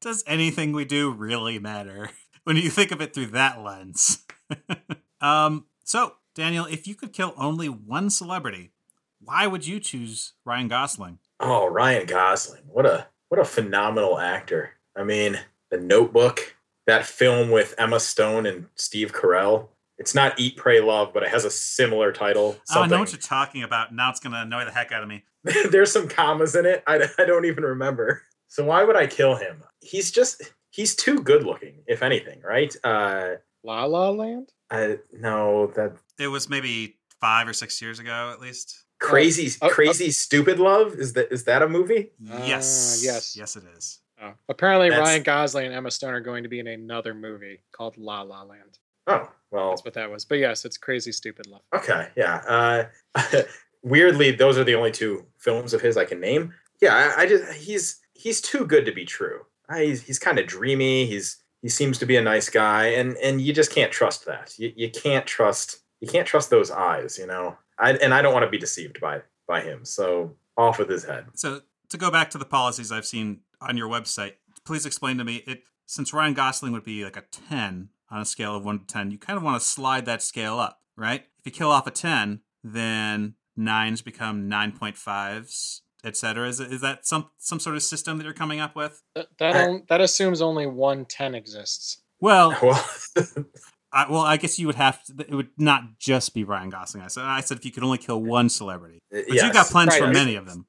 [0.00, 2.08] Does anything we do really matter
[2.50, 4.26] when you think of it through that lens?
[5.20, 8.72] um, so, Daniel, if you could kill only one celebrity,
[9.20, 11.20] why would you choose Ryan Gosling?
[11.38, 12.62] Oh, Ryan Gosling.
[12.66, 14.72] What a what a phenomenal actor.
[14.96, 15.38] I mean,
[15.70, 16.56] The Notebook,
[16.88, 19.68] that film with Emma Stone and Steve Carell.
[19.96, 22.56] It's not Eat, Pray, Love, but it has a similar title.
[22.74, 23.94] Oh, I know what you're talking about.
[23.94, 25.22] Now it's going to annoy the heck out of me.
[25.70, 26.82] There's some commas in it.
[26.84, 28.22] I, I don't even remember.
[28.48, 29.62] So why would I kill him?
[29.80, 32.74] He's just he's too good looking, if anything, right?
[32.84, 34.52] Uh La La Land?
[34.70, 38.84] I no that It was maybe five or six years ago, at least.
[38.98, 39.70] crazy oh, oh.
[39.70, 42.10] crazy stupid love is that is that a movie?
[42.30, 43.02] Ah, yes.
[43.04, 43.36] yes.
[43.36, 44.00] Yes, it is.
[44.22, 44.34] Oh.
[44.48, 47.96] Apparently, That's- Ryan Gosling and Emma Stone are going to be in another movie called
[47.96, 48.78] La La Land.
[49.06, 50.24] Oh well, That's what that was.
[50.24, 51.62] But yes, it's crazy, stupid love.
[51.74, 52.88] Okay, yeah.
[53.14, 53.42] Uh,
[53.82, 56.54] weirdly, those are the only two films of his I can name.
[56.80, 59.46] Yeah, I, I just he's he's too good to be true.
[59.70, 61.06] I, he's he's kind of dreamy.
[61.06, 64.58] He's he seems to be a nice guy, and and you just can't trust that.
[64.58, 67.18] You you can't trust you can't trust those eyes.
[67.18, 67.56] You know.
[67.78, 69.84] I and I don't want to be deceived by by him.
[69.84, 71.26] So off with his head.
[71.34, 75.24] So to go back to the policies I've seen on your website, please explain to
[75.24, 78.80] me it since Ryan Gosling would be like a 10 on a scale of 1
[78.80, 81.24] to 10, you kind of want to slide that scale up, right?
[81.38, 86.48] If you kill off a 10, then nines become 9.5s, etc.
[86.48, 89.02] Is, is that some some sort of system that you're coming up with?
[89.14, 92.02] That that, on- that assumes only one ten exists.
[92.20, 92.84] Well, Well,
[93.92, 95.14] I, well, I guess you would have to.
[95.18, 97.02] It would not just be Ryan Gosling.
[97.02, 99.52] I said, I said if you could only kill one celebrity, but you yes.
[99.52, 100.12] got plans for right.
[100.12, 100.66] many of them.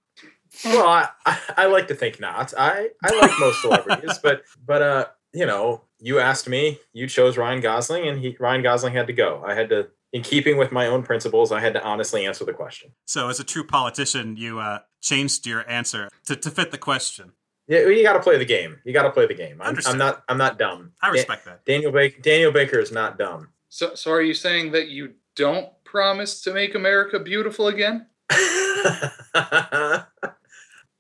[0.66, 2.54] Well, I, I, I like to think not.
[2.58, 7.38] I, I like most celebrities, but but uh, you know, you asked me, you chose
[7.38, 9.44] Ryan Gosling, and he Ryan Gosling had to go.
[9.46, 12.54] I had to, in keeping with my own principles, I had to honestly answer the
[12.54, 12.92] question.
[13.06, 17.34] So, as a true politician, you uh, changed your answer to, to fit the question.
[17.68, 18.80] Yeah, you got to play the game.
[18.84, 19.62] You got to play the game.
[19.62, 20.24] I'm, I'm not.
[20.28, 20.92] I'm not dumb.
[21.02, 21.64] I Da- respect that.
[21.66, 22.20] Daniel Baker.
[22.22, 23.50] Daniel Baker is not dumb.
[23.70, 28.08] So, so are you saying that you don't promise to make America beautiful again?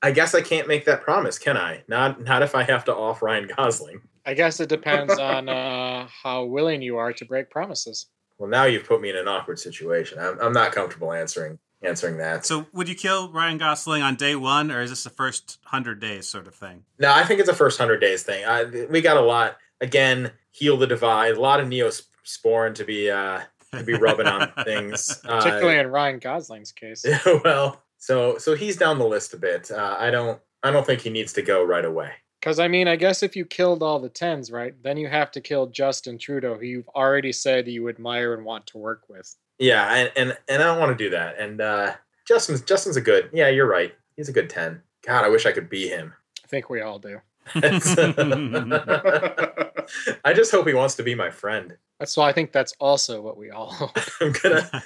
[0.03, 1.83] I guess I can't make that promise, can I?
[1.87, 4.01] Not not if I have to off Ryan Gosling.
[4.25, 8.07] I guess it depends on uh, how willing you are to break promises.
[8.41, 10.17] Well, now you've put me in an awkward situation.
[10.17, 12.43] I'm, I'm not comfortable answering answering that.
[12.43, 15.99] So, would you kill Ryan Gosling on day one, or is this the first hundred
[15.99, 16.83] days sort of thing?
[16.97, 18.43] No, I think it's a first hundred days thing.
[18.43, 20.31] I, we got a lot again.
[20.49, 21.37] Heal the divide.
[21.37, 23.41] A lot of neosporin to be uh,
[23.73, 25.21] to be rubbing on things.
[25.23, 27.05] Uh, Particularly in Ryan Gosling's case.
[27.45, 29.69] well, so so he's down the list a bit.
[29.69, 32.09] Uh, I don't I don't think he needs to go right away.
[32.41, 35.29] Because I mean, I guess if you killed all the tens, right, then you have
[35.31, 39.35] to kill Justin Trudeau, who you've already said you admire and want to work with.
[39.59, 41.37] Yeah, and and, and I don't want to do that.
[41.37, 41.93] And uh,
[42.27, 43.29] Justin's Justin's a good.
[43.31, 43.93] Yeah, you're right.
[44.17, 44.81] He's a good ten.
[45.05, 46.13] God, I wish I could be him.
[46.43, 47.21] I think we all do.
[47.55, 47.79] I
[50.33, 51.77] just hope he wants to be my friend.
[51.99, 53.97] That's why I think that's also what we all hope.
[54.19, 54.83] I'm gonna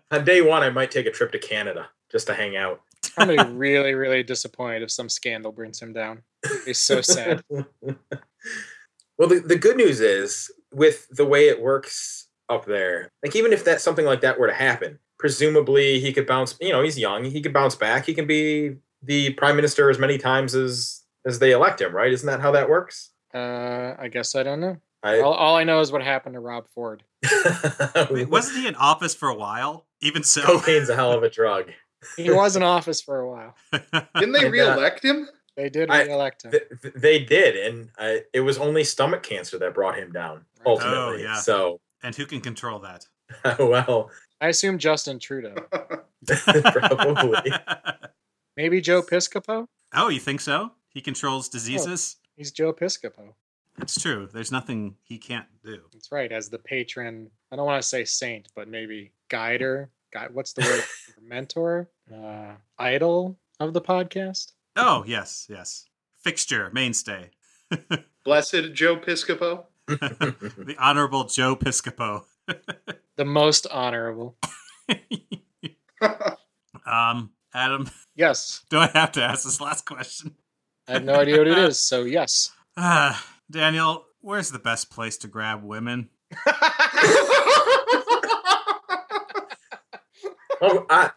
[0.10, 0.62] on day one.
[0.62, 2.80] I might take a trip to Canada just to hang out.
[3.16, 6.22] I'm gonna be really, really disappointed if some scandal brings him down.
[6.64, 7.42] He's so sad.
[7.50, 13.52] well, the, the good news is with the way it works up there, like even
[13.52, 16.56] if that something like that were to happen, presumably he could bounce.
[16.60, 17.24] You know, he's young.
[17.24, 18.06] He could bounce back.
[18.06, 21.94] He can be the prime minister as many times as as they elect him.
[21.94, 22.12] Right?
[22.12, 23.10] Isn't that how that works?
[23.34, 24.76] Uh, I guess I don't know.
[25.02, 27.02] I, All, all I know is what happened to Rob Ford.
[28.10, 29.86] Wait, wasn't he in office for a while?
[30.00, 31.70] Even so, cocaine's a hell of a drug.
[32.16, 33.56] He was in office for a while.
[33.72, 35.28] Didn't they And, uh, him?
[35.56, 36.50] They did I- reelect him.
[36.52, 40.44] Th- th- they did, and uh, it was only stomach cancer that brought him down
[40.64, 40.98] ultimately.
[40.98, 41.36] Oh, yeah.
[41.36, 43.06] So, and who can control that?
[43.58, 44.10] well,
[44.40, 45.54] I assume Justin Trudeau.
[46.26, 47.52] probably.
[48.56, 49.66] Maybe Joe Piscopo?
[49.94, 50.72] oh, you think so?
[50.88, 52.16] He controls diseases.
[52.36, 53.34] He's Joe Piscopo.
[53.78, 54.28] That's true.
[54.32, 55.80] There's nothing he can't do.
[55.92, 56.30] That's right.
[56.30, 59.90] As the patron, I don't want to say saint, but maybe guider.
[60.12, 60.84] Guide, what's the word?
[61.26, 61.88] Mentor?
[62.12, 64.52] Uh, idol of the podcast?
[64.76, 65.86] Oh, yes, yes.
[66.22, 67.30] Fixture, mainstay.
[68.24, 69.64] Blessed Joe Piscopo.
[69.88, 72.24] the Honorable Joe Piscopo.
[73.16, 74.36] The most honorable.
[76.86, 78.62] um, Adam, Yes.
[78.70, 80.34] do I have to ask this last question?
[80.88, 82.52] I have no idea what it is, so yes.
[82.76, 86.10] Ah, Daniel, where's the best place to grab women?
[90.62, 91.10] Oh, I,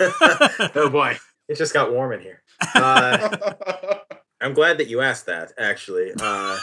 [0.74, 1.16] oh boy,
[1.48, 2.42] it just got warm in here.
[2.74, 3.98] Uh,
[4.40, 6.58] I'm glad that you asked that, actually, uh,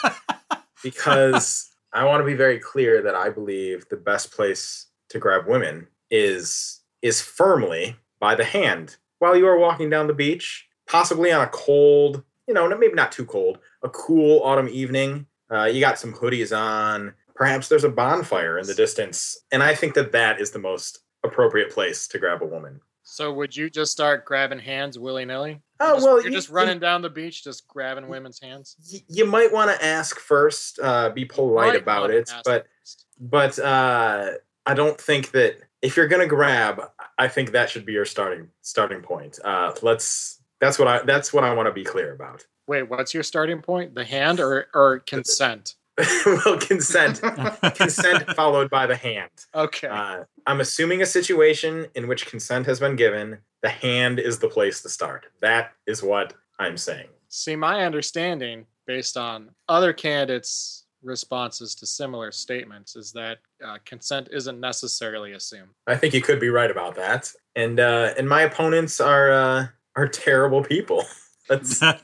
[0.83, 5.47] because I want to be very clear that I believe the best place to grab
[5.47, 11.31] women is is firmly by the hand while you are walking down the beach, possibly
[11.31, 15.27] on a cold, you know, maybe not too cold, a cool autumn evening.
[15.51, 17.13] Uh, you got some hoodies on.
[17.35, 20.99] Perhaps there's a bonfire in the distance, and I think that that is the most
[21.25, 22.79] appropriate place to grab a woman.
[23.03, 25.61] So would you just start grabbing hands willy nilly?
[25.79, 28.75] Oh just, well, you're you- just running down the beach, just grabbing women's hands.
[29.07, 33.05] you might want to ask first uh, be polite about it but first.
[33.19, 34.31] but uh,
[34.65, 36.81] i don't think that if you're gonna grab
[37.17, 41.31] i think that should be your starting starting point uh, let's that's what i that's
[41.33, 43.95] what i want to be clear about wait, what's your starting point?
[43.95, 45.75] The hand or or consent?
[46.25, 47.21] well consent
[47.75, 49.87] consent followed by the hand Okay.
[49.87, 54.49] uh, i'm assuming a situation in which consent has been given the hand is the
[54.49, 60.85] place to start that is what i'm saying See, my understanding, based on other candidates'
[61.03, 65.71] responses to similar statements, is that uh, consent isn't necessarily assumed.
[65.85, 67.29] I think you could be right about that.
[67.57, 69.67] And uh, and my opponents are uh,
[69.97, 71.03] are terrible people.
[71.49, 71.99] That's I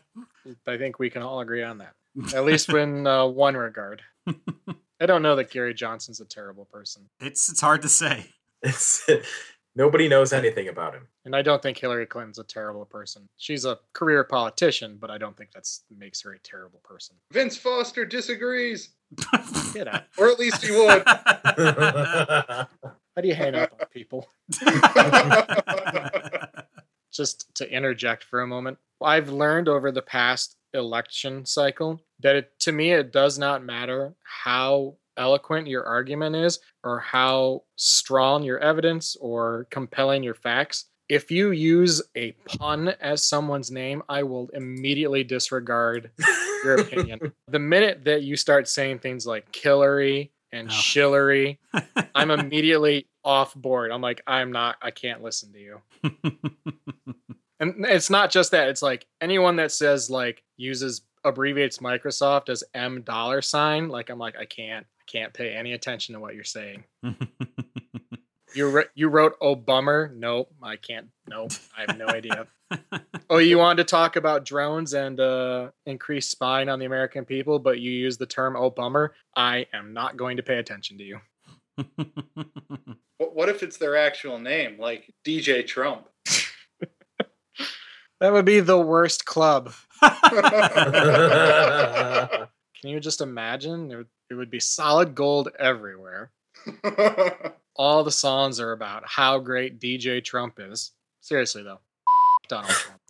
[0.65, 1.93] think we can all agree on that,
[2.35, 4.01] at least in uh, one regard.
[4.27, 7.09] I don't know that Gary Johnson's a terrible person.
[7.19, 8.27] it's it's hard to say.
[8.61, 9.07] it's
[9.73, 11.07] Nobody knows anything about him.
[11.23, 13.29] And I don't think Hillary Clinton's a terrible person.
[13.37, 15.65] She's a career politician, but I don't think that
[15.97, 17.15] makes her a terrible person.
[17.31, 18.89] Vince Foster disagrees,
[19.73, 20.03] Get out.
[20.17, 21.03] or at least he would.
[21.07, 22.67] How
[23.21, 24.27] do you hang up on people?
[27.13, 32.59] Just to interject for a moment, I've learned over the past election cycle that it,
[32.59, 38.59] to me, it does not matter how eloquent your argument is or how strong your
[38.59, 40.85] evidence or compelling your facts.
[41.09, 46.09] If you use a pun as someone's name, I will immediately disregard
[46.63, 47.33] your opinion.
[47.49, 50.73] the minute that you start saying things like Killery and Oh.
[50.73, 51.57] Shillery,
[52.15, 53.91] I'm immediately off board.
[53.91, 55.81] I'm like, I'm not, I can't listen to you.
[57.61, 58.67] And it's not just that.
[58.67, 63.87] It's like anyone that says like uses abbreviates Microsoft as M dollar sign.
[63.87, 66.83] Like I'm like, I can't, I can't pay any attention to what you're saying.
[68.53, 70.11] You wr- you wrote oh bummer.
[70.13, 71.07] Nope, I can't.
[71.27, 72.47] Nope, I have no idea.
[73.29, 77.59] Oh, you wanted to talk about drones and uh, increased spying on the American people,
[77.59, 79.13] but you use the term oh bummer.
[79.35, 81.19] I am not going to pay attention to you.
[83.17, 86.07] What what if it's their actual name, like DJ Trump?
[88.21, 89.73] That would be the worst club.
[90.01, 90.09] Can
[92.83, 93.91] you just imagine?
[93.91, 96.31] It would, it would be solid gold everywhere.
[97.75, 100.91] All the songs are about how great DJ Trump is.
[101.21, 101.79] Seriously though,
[102.47, 103.01] Donald Trump.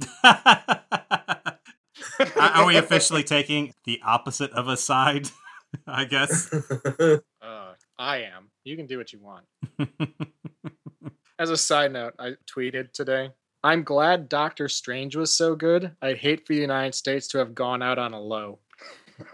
[2.38, 5.28] Are we officially taking the opposite of a side?
[5.86, 6.54] I guess.
[6.54, 8.50] Uh, I am.
[8.64, 9.46] You can do what you want.
[11.38, 13.32] As a side note, I tweeted today.
[13.64, 15.96] I'm glad Doctor Strange was so good.
[16.02, 18.60] I'd hate for the United States to have gone out on a low.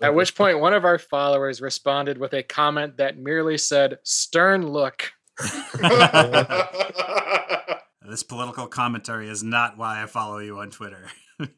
[0.00, 4.68] At which point, one of our followers responded with a comment that merely said, Stern
[4.68, 5.12] look.
[8.06, 11.08] This political commentary is not why I follow you on Twitter.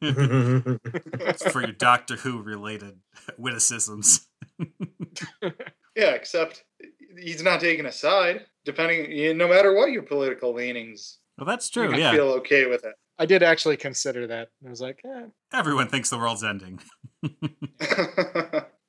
[0.01, 3.01] it's for your Doctor Who related
[3.37, 4.27] witticisms.
[5.43, 6.65] yeah, except
[7.19, 8.47] he's not taking a side.
[8.67, 11.89] Depending, you- no matter what your political leanings, Well, that's true.
[11.89, 12.13] can Yeah.
[12.13, 12.95] feel okay with it.
[13.19, 14.51] I did actually consider that.
[14.67, 15.27] I was like, eh.
[15.55, 16.81] Everyone thinks the world's ending.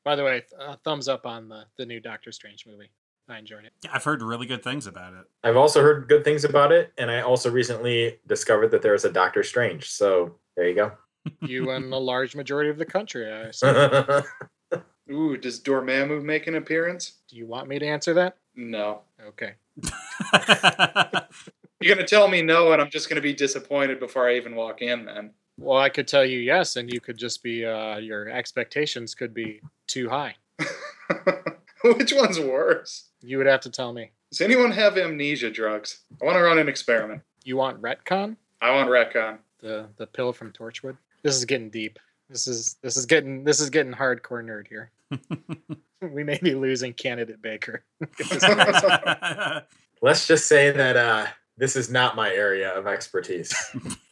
[0.04, 2.90] By the way, uh, thumbs up on the, the new Doctor Strange movie.
[3.30, 3.74] I enjoyed it.
[3.84, 5.26] Yeah, I've heard really good things about it.
[5.44, 9.04] I've also heard good things about it, and I also recently discovered that there is
[9.04, 9.90] a Doctor Strange.
[9.90, 10.92] So there you go.
[11.42, 13.30] You and a large majority of the country.
[13.30, 14.24] I assume.
[15.12, 17.16] Ooh, does Dormammu make an appearance?
[17.28, 18.38] Do you want me to answer that?
[18.56, 19.02] No.
[19.22, 19.56] Okay.
[21.80, 24.82] You're gonna tell me no, and I'm just gonna be disappointed before I even walk
[24.82, 25.06] in.
[25.06, 25.32] Then.
[25.60, 29.34] Well, I could tell you yes, and you could just be uh, your expectations could
[29.34, 30.36] be too high.
[31.84, 33.10] Which one's worse?
[33.22, 34.12] You would have to tell me.
[34.32, 36.02] Does anyone have amnesia drugs?
[36.22, 37.22] I want to run an experiment.
[37.44, 38.36] You want retcon?
[38.62, 39.38] I want retcon.
[39.60, 40.98] The the pill from Torchwood.
[41.24, 42.00] This is getting deep.
[42.30, 44.92] This is this is getting this is getting hardcore nerd here.
[46.12, 47.84] we may be losing candidate Baker.
[48.02, 49.62] If this goes-
[50.02, 51.26] Let's just say that uh,
[51.58, 53.52] this is not my area of expertise,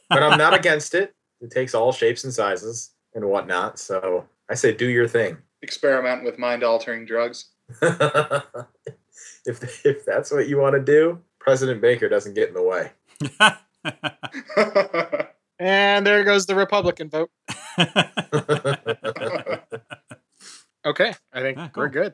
[0.10, 1.14] but I'm not against it.
[1.42, 3.78] It takes all shapes and sizes and whatnot.
[3.78, 5.38] So I say, do your thing.
[5.62, 7.52] Experiment with mind altering drugs.
[7.82, 8.44] if
[9.86, 12.92] if that's what you want to do, President Baker doesn't get in the way.
[15.60, 17.30] and there goes the Republican vote.
[20.86, 22.14] Okay, I think Ah, we're good.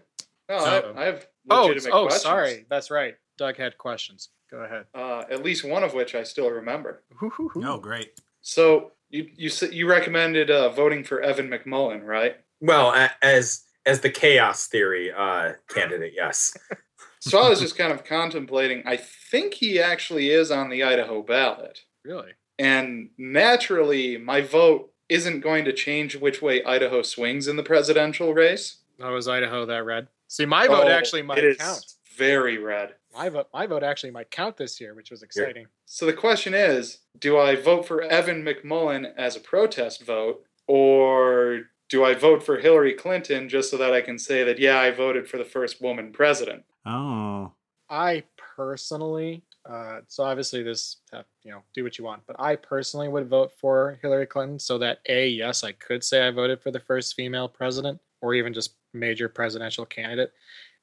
[0.50, 2.22] No, So- I, I have Oh, legitimate oh, questions.
[2.24, 2.66] sorry.
[2.70, 3.16] That's right.
[3.38, 4.30] Doug had questions.
[4.52, 4.86] Go ahead.
[4.94, 7.02] Uh, at least one of which I still remember.
[7.16, 7.64] Hoo-hoo-hoo.
[7.66, 8.20] oh, great.
[8.42, 12.38] So you you you recommended uh, voting for Evan McMullin, right?
[12.60, 16.56] well, as as the chaos theory uh, candidate, yes.
[17.24, 18.82] So I was just kind of contemplating.
[18.88, 22.32] I think he actually is on the Idaho ballot, Really?
[22.58, 28.34] and naturally, my vote isn't going to change which way Idaho swings in the presidential
[28.34, 28.78] race.
[29.00, 30.08] How was Idaho that red?
[30.30, 31.86] See, my vote Oh, actually might it is count.
[32.16, 32.96] Very red.
[33.14, 35.66] My vote, my vote actually might count this year, which was exciting.
[35.86, 41.64] So the question is, do I vote for Evan McMullin as a protest vote or
[41.90, 44.92] do I vote for Hillary Clinton just so that I can say that yeah, I
[44.92, 46.64] voted for the first woman president?
[46.86, 47.52] Oh.
[47.90, 48.24] I
[48.56, 53.08] personally, uh, so obviously this, uh, you know, do what you want, but I personally
[53.08, 56.72] would vote for Hillary Clinton so that a yes, I could say I voted for
[56.72, 60.32] the first female president or even just major presidential candidate,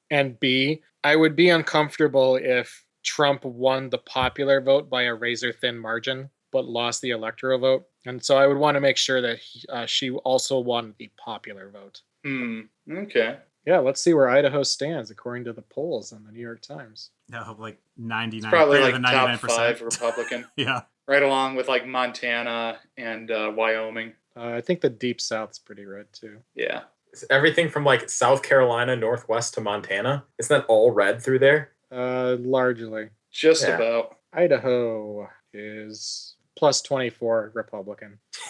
[0.09, 5.53] and b I would be uncomfortable if Trump won the popular vote by a razor
[5.53, 9.21] thin margin but lost the electoral vote, and so I would want to make sure
[9.21, 12.01] that he, uh, she also won the popular vote.
[12.25, 12.61] Hmm.
[12.91, 13.37] Okay.
[13.65, 17.11] Yeah, let's see where Idaho stands according to the polls on the New York Times.
[17.29, 20.01] No, like ninety It's nine, probably like than top ninety nine five percent.
[20.01, 24.13] Republican, Yeah, right along with like Montana and uh, Wyoming.
[24.35, 26.37] Uh, I think the Deep South's pretty red too.
[26.55, 26.83] Yeah.
[27.11, 30.23] It's everything from like South Carolina northwest to Montana.
[30.37, 31.71] Isn't that all red through there?
[31.91, 33.75] Uh, largely, Just Yeah.
[33.75, 34.17] about.
[34.31, 38.19] Idaho is plus 24 Republican.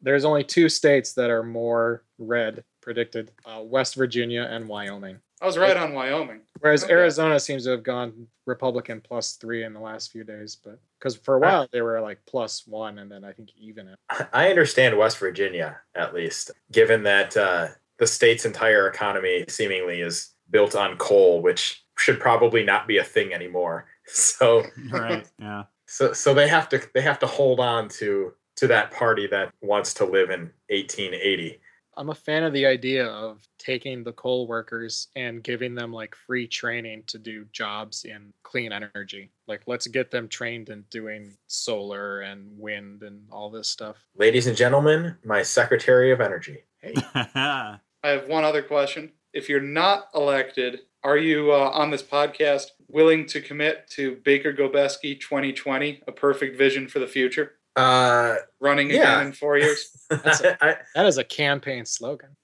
[0.00, 5.18] There's only two states that are more red predicted uh, West Virginia and Wyoming.
[5.40, 6.42] I was right on Wyoming.
[6.60, 6.92] Whereas Okay.
[6.92, 11.16] Arizona seems to have gone Republican plus three in the last few days, but because
[11.16, 13.98] for a while they were like plus one and then I think even it.
[14.32, 17.68] I understand West Virginia, at least, given that uh,
[17.98, 23.04] the state's entire economy seemingly is built on coal, which should probably not be a
[23.04, 23.86] thing anymore.
[24.06, 24.62] So,
[24.92, 25.26] right.
[25.38, 25.62] Yeah.
[25.86, 29.50] so, so they have to they have to hold on to to that party that
[29.62, 31.58] wants to live in 1880.
[31.96, 36.14] I'm a fan of the idea of taking the coal workers and giving them like
[36.14, 39.30] free training to do jobs in clean energy.
[39.46, 43.96] Like let's get them trained in doing solar and wind and all this stuff.
[44.16, 46.64] Ladies and gentlemen, my Secretary of Energy.
[46.78, 49.12] Hey, I have one other question.
[49.32, 54.52] If you're not elected, are you uh, on this podcast willing to commit to Baker
[54.52, 59.22] Gobeski 2020, a perfect vision for the future, Uh, running again Yeah.
[59.22, 59.90] in four years?
[60.10, 62.36] I, that is a campaign slogan.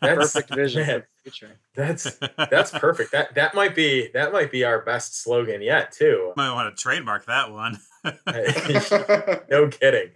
[0.00, 1.58] that's, Perfect vision for the future.
[1.74, 2.18] that's
[2.50, 3.12] that's perfect.
[3.12, 6.32] That that might be that might be our best slogan yet too.
[6.36, 7.78] Might want to trademark that one.
[9.50, 10.10] no kidding.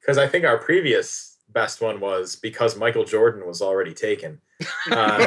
[0.00, 4.40] Because I think our previous best one was because Michael Jordan was already taken.
[4.90, 5.26] Uh,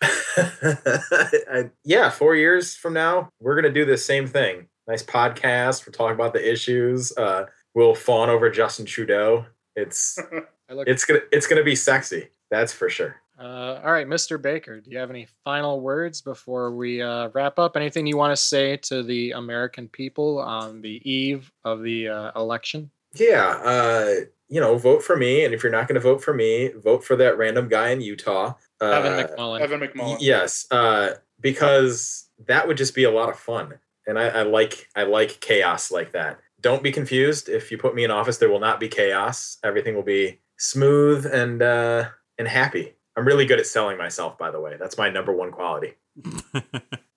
[0.00, 4.68] I- yeah, four years from now, we're gonna do the same thing.
[4.88, 5.86] Nice podcast.
[5.86, 7.16] We're talking about the issues.
[7.16, 9.44] Uh, we'll fawn over Justin Trudeau.
[9.76, 10.18] It's
[10.70, 12.28] I look, it's gonna it's gonna be sexy.
[12.50, 13.16] That's for sure.
[13.38, 14.40] uh, all right, Mr.
[14.40, 17.76] Baker, do you have any final words before we uh, wrap up?
[17.76, 22.32] Anything you want to say to the American people on the eve of the uh,
[22.34, 22.90] election?
[23.14, 24.14] Yeah, uh,
[24.48, 27.04] you know, vote for me, and if you're not going to vote for me, vote
[27.04, 28.54] for that random guy in Utah.
[28.80, 29.60] Uh, Evan McMullin.
[29.60, 30.16] Evan y- McMullin.
[30.20, 31.10] yes, uh,
[31.40, 33.74] because that would just be a lot of fun,
[34.08, 36.40] and I, I like I like chaos like that.
[36.60, 37.48] Don't be confused.
[37.48, 39.58] If you put me in office, there will not be chaos.
[39.62, 42.94] Everything will be smooth and uh, and happy.
[43.16, 44.76] I'm really good at selling myself, by the way.
[44.78, 45.94] That's my number one quality.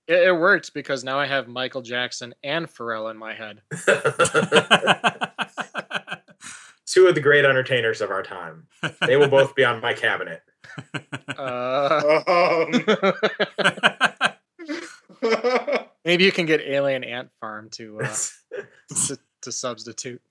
[0.07, 3.61] It, it worked because now I have Michael Jackson and Pharrell in my head.
[6.85, 8.67] Two of the great entertainers of our time.
[9.07, 10.41] They will both be on my cabinet.
[11.37, 12.23] Uh,
[15.23, 18.15] Um, maybe you can get Alien Ant Farm to uh,
[19.07, 20.21] to, to substitute.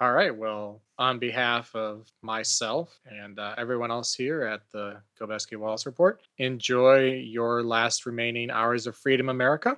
[0.00, 0.34] All right.
[0.34, 6.22] Well, on behalf of myself and uh, everyone else here at the Gobeski Wallace Report,
[6.38, 9.76] enjoy your last remaining hours of freedom, America.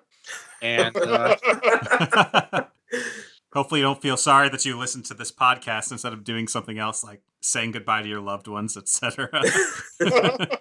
[0.62, 1.36] And uh,
[3.52, 6.78] Hopefully, you don't feel sorry that you listened to this podcast instead of doing something
[6.78, 9.28] else like saying goodbye to your loved ones, etc.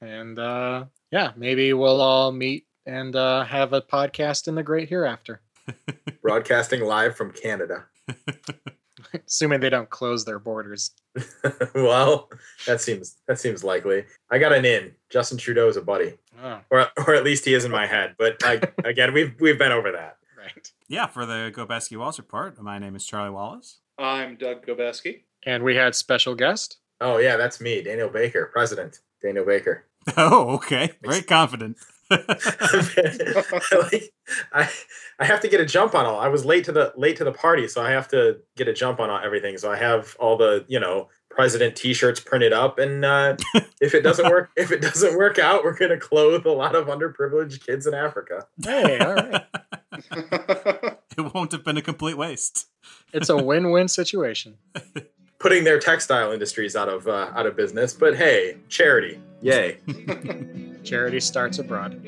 [0.00, 4.88] and uh, yeah, maybe we'll all meet and uh, have a podcast in the great
[4.88, 5.42] hereafter,
[6.22, 7.84] Broadcasting live from Canada.
[9.26, 10.90] assuming they don't close their borders.
[11.74, 12.30] well,
[12.66, 14.04] that seems that seems likely.
[14.30, 14.92] I got an in.
[15.10, 18.14] Justin Trudeau is a buddy, Oh, or or at least he is in my head.
[18.18, 20.16] But I, again, we've we've been over that.
[20.36, 20.72] right.
[20.88, 23.80] yeah, for the Gobeski Wallace Report, my name is Charlie Wallace.
[23.98, 25.22] I'm Doug Gobeski.
[25.44, 26.78] And we had special guest.
[27.00, 29.84] Oh yeah, that's me, Daniel Baker, President Daniel Baker.
[30.16, 30.92] Oh, okay.
[31.02, 31.76] Very confident.
[32.10, 34.12] Like,
[34.52, 34.68] I
[35.18, 36.18] I have to get a jump on all.
[36.18, 38.72] I was late to the late to the party, so I have to get a
[38.72, 39.58] jump on everything.
[39.58, 43.36] So I have all the you know president T-shirts printed up, and uh,
[43.80, 46.86] if it doesn't work, if it doesn't work out, we're gonna clothe a lot of
[46.86, 48.46] underprivileged kids in Africa.
[48.62, 49.44] Hey, all right.
[51.16, 52.66] it won't have been a complete waste.
[53.12, 54.56] It's a win-win situation.
[55.38, 57.92] putting their textile industries out of uh, out of business.
[57.92, 59.78] But hey, charity, yay!
[60.84, 62.00] Charity starts abroad.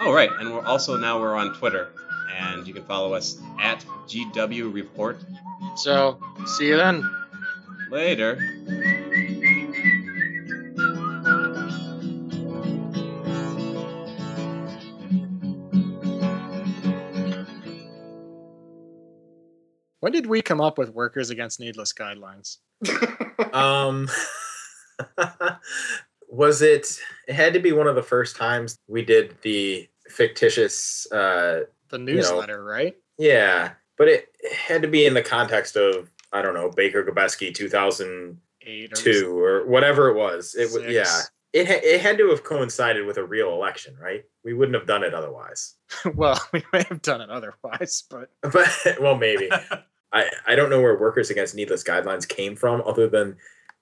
[0.00, 1.90] Oh, right, and we're also now we're on Twitter,
[2.36, 5.18] and you can follow us at GW Report.
[5.76, 7.08] So, see you then.
[7.90, 8.38] Later.
[20.00, 22.58] When did we come up with Workers Against Needless Guidelines?
[23.52, 24.08] Um,
[26.28, 26.98] was it?
[27.28, 31.06] It had to be one of the first times we did the fictitious.
[31.10, 32.12] Uh, The know.
[32.12, 32.94] newsletter, right?
[33.18, 37.04] yeah, but it, it had to be in the context of I don't know Baker
[37.68, 40.54] thousand Eight or two or whatever it was.
[40.54, 41.20] It was yeah.
[41.52, 44.24] It ha- it had to have coincided with a real election, right?
[44.42, 45.74] We wouldn't have done it otherwise.
[46.14, 49.50] well, we may have done it otherwise, but But well, maybe.
[50.12, 53.36] I, I don't know where Workers Against Needless Guidelines came from, other than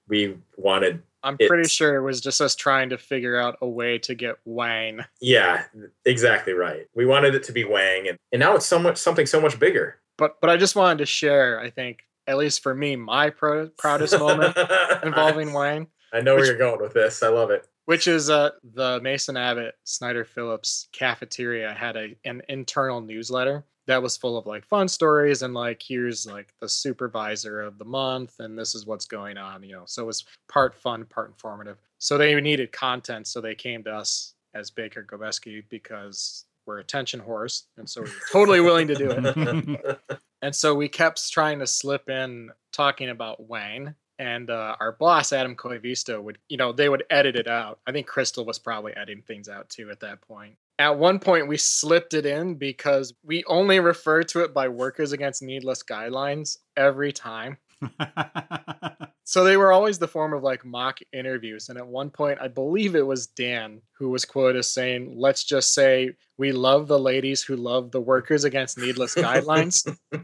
[0.09, 1.03] we wanted.
[1.23, 4.37] I'm pretty sure it was just us trying to figure out a way to get
[4.45, 5.01] Wang.
[5.21, 5.65] Yeah,
[6.05, 6.87] exactly right.
[6.95, 9.59] We wanted it to be Wang, and, and now it's so much something so much
[9.59, 10.01] bigger.
[10.23, 13.69] But but I just wanted to share, I think, at least for me, my pro-
[13.71, 14.57] proudest moment
[15.03, 17.23] involving Wang, I know which- where you're going with this.
[17.25, 17.67] I love it.
[17.87, 24.01] which is uh the Mason Abbott Snyder Phillips cafeteria had a an internal newsletter that
[24.01, 28.39] was full of like fun stories and like here's like the supervisor of the month
[28.39, 29.83] and this is what's going on, you know.
[29.87, 31.79] So it was part fun, part informative.
[31.99, 37.21] So they needed content, so they came to us as Baker Gobeski because we're attention
[37.21, 40.01] whores, and so we're totally willing to do it.
[40.43, 43.95] And so we kept trying to slip in talking about Wayne.
[44.19, 47.79] And uh, our boss, Adam Koivisto, would, you know, they would edit it out.
[47.87, 50.57] I think Crystal was probably editing things out too at that point.
[50.79, 55.13] At one point, we slipped it in because we only refer to it by Workers
[55.13, 57.59] Against Needless Guidelines every time.
[59.25, 61.71] So they were always the form of like mock interviews.
[61.71, 65.45] And at one point, I believe it was Dan who was quoted as saying, Let's
[65.45, 69.89] just say we love the ladies who love the Workers Against Needless Guidelines.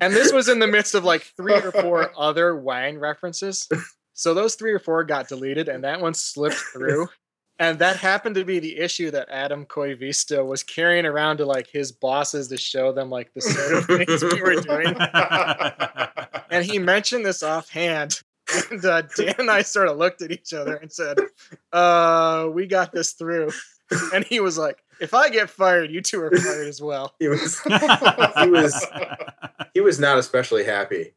[0.00, 3.68] And this was in the midst of like three or four other Wang references.
[4.12, 7.08] So those three or four got deleted, and that one slipped through.
[7.60, 11.66] And that happened to be the issue that Adam Koivisto was carrying around to like
[11.66, 14.96] his bosses to show them like the sort of things we were doing.
[16.50, 18.22] And he mentioned this offhand.
[18.70, 21.18] And uh, Dan and I sort of looked at each other and said,
[21.74, 23.50] uh, we got this through.
[24.14, 27.14] And he was like, if I get fired, you two are fired as well.
[27.18, 28.86] he was he was
[29.74, 31.12] he was not especially happy.